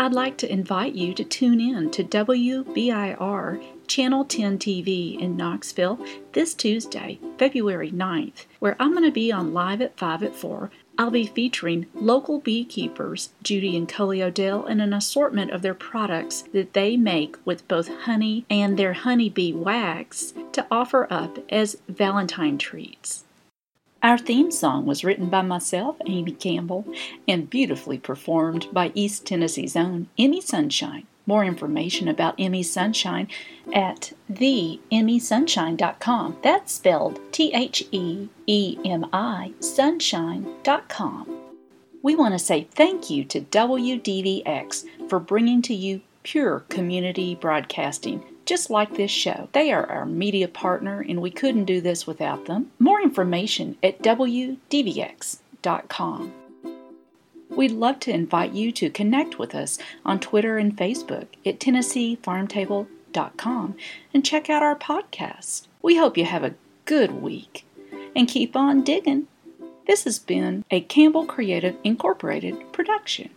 I'd 0.00 0.12
like 0.12 0.36
to 0.38 0.52
invite 0.52 0.94
you 0.94 1.12
to 1.14 1.24
tune 1.24 1.60
in 1.60 1.90
to 1.90 2.04
WBIR 2.04 3.64
Channel 3.88 4.24
10 4.24 4.58
TV 4.58 5.18
in 5.18 5.36
Knoxville 5.36 5.98
this 6.34 6.54
Tuesday, 6.54 7.18
February 7.36 7.90
9th, 7.90 8.44
where 8.60 8.76
I'm 8.78 8.92
going 8.92 9.02
to 9.02 9.10
be 9.10 9.32
on 9.32 9.52
live 9.52 9.80
at 9.80 9.98
5 9.98 10.22
at 10.22 10.36
4. 10.36 10.70
I'll 11.00 11.10
be 11.10 11.26
featuring 11.26 11.86
local 11.94 12.40
beekeepers, 12.40 13.30
Judy 13.44 13.76
and 13.76 13.88
Coley 13.88 14.20
Odell, 14.20 14.66
and 14.66 14.82
an 14.82 14.92
assortment 14.92 15.52
of 15.52 15.62
their 15.62 15.74
products 15.74 16.42
that 16.52 16.72
they 16.72 16.96
make 16.96 17.36
with 17.44 17.68
both 17.68 17.86
honey 17.86 18.44
and 18.50 18.76
their 18.76 18.94
honeybee 18.94 19.52
wax 19.52 20.34
to 20.52 20.66
offer 20.72 21.06
up 21.08 21.38
as 21.50 21.76
Valentine 21.88 22.58
treats. 22.58 23.24
Our 24.00 24.16
theme 24.16 24.52
song 24.52 24.86
was 24.86 25.02
written 25.02 25.28
by 25.28 25.42
myself, 25.42 25.96
Amy 26.06 26.30
Campbell, 26.30 26.84
and 27.26 27.50
beautifully 27.50 27.98
performed 27.98 28.68
by 28.72 28.92
East 28.94 29.26
Tennessee's 29.26 29.74
own 29.74 30.06
Emi 30.16 30.40
Sunshine. 30.40 31.07
More 31.28 31.44
information 31.44 32.08
about 32.08 32.36
Emi 32.38 32.64
Sunshine 32.64 33.28
at 33.74 34.14
theemisunshine.com. 34.32 36.38
That's 36.42 36.72
spelled 36.72 37.20
T 37.32 37.52
H 37.52 37.84
E 37.92 38.30
E 38.46 38.78
M 38.82 39.04
I 39.12 39.52
sunshine.com. 39.60 41.36
We 42.02 42.16
want 42.16 42.32
to 42.32 42.38
say 42.38 42.66
thank 42.70 43.10
you 43.10 43.26
to 43.26 43.42
WDVX 43.42 44.86
for 45.10 45.20
bringing 45.20 45.60
to 45.60 45.74
you 45.74 46.00
pure 46.22 46.60
community 46.70 47.34
broadcasting 47.34 48.24
just 48.46 48.70
like 48.70 48.96
this 48.96 49.10
show. 49.10 49.50
They 49.52 49.70
are 49.70 49.86
our 49.90 50.06
media 50.06 50.48
partner, 50.48 51.04
and 51.06 51.20
we 51.20 51.30
couldn't 51.30 51.66
do 51.66 51.82
this 51.82 52.06
without 52.06 52.46
them. 52.46 52.70
More 52.78 53.02
information 53.02 53.76
at 53.82 54.00
WDVX.com. 54.00 56.32
We'd 57.58 57.72
love 57.72 57.98
to 58.00 58.10
invite 58.12 58.52
you 58.52 58.70
to 58.70 58.88
connect 58.88 59.40
with 59.40 59.52
us 59.52 59.80
on 60.04 60.20
Twitter 60.20 60.58
and 60.58 60.76
Facebook 60.76 61.26
at 61.44 61.58
TennesseeFarmTable.com 61.58 63.76
and 64.14 64.24
check 64.24 64.48
out 64.48 64.62
our 64.62 64.76
podcast. 64.76 65.66
We 65.82 65.96
hope 65.96 66.16
you 66.16 66.24
have 66.24 66.44
a 66.44 66.54
good 66.84 67.20
week 67.20 67.66
and 68.14 68.28
keep 68.28 68.54
on 68.54 68.84
digging. 68.84 69.26
This 69.88 70.04
has 70.04 70.20
been 70.20 70.64
a 70.70 70.82
Campbell 70.82 71.26
Creative 71.26 71.74
Incorporated 71.82 72.72
production. 72.72 73.30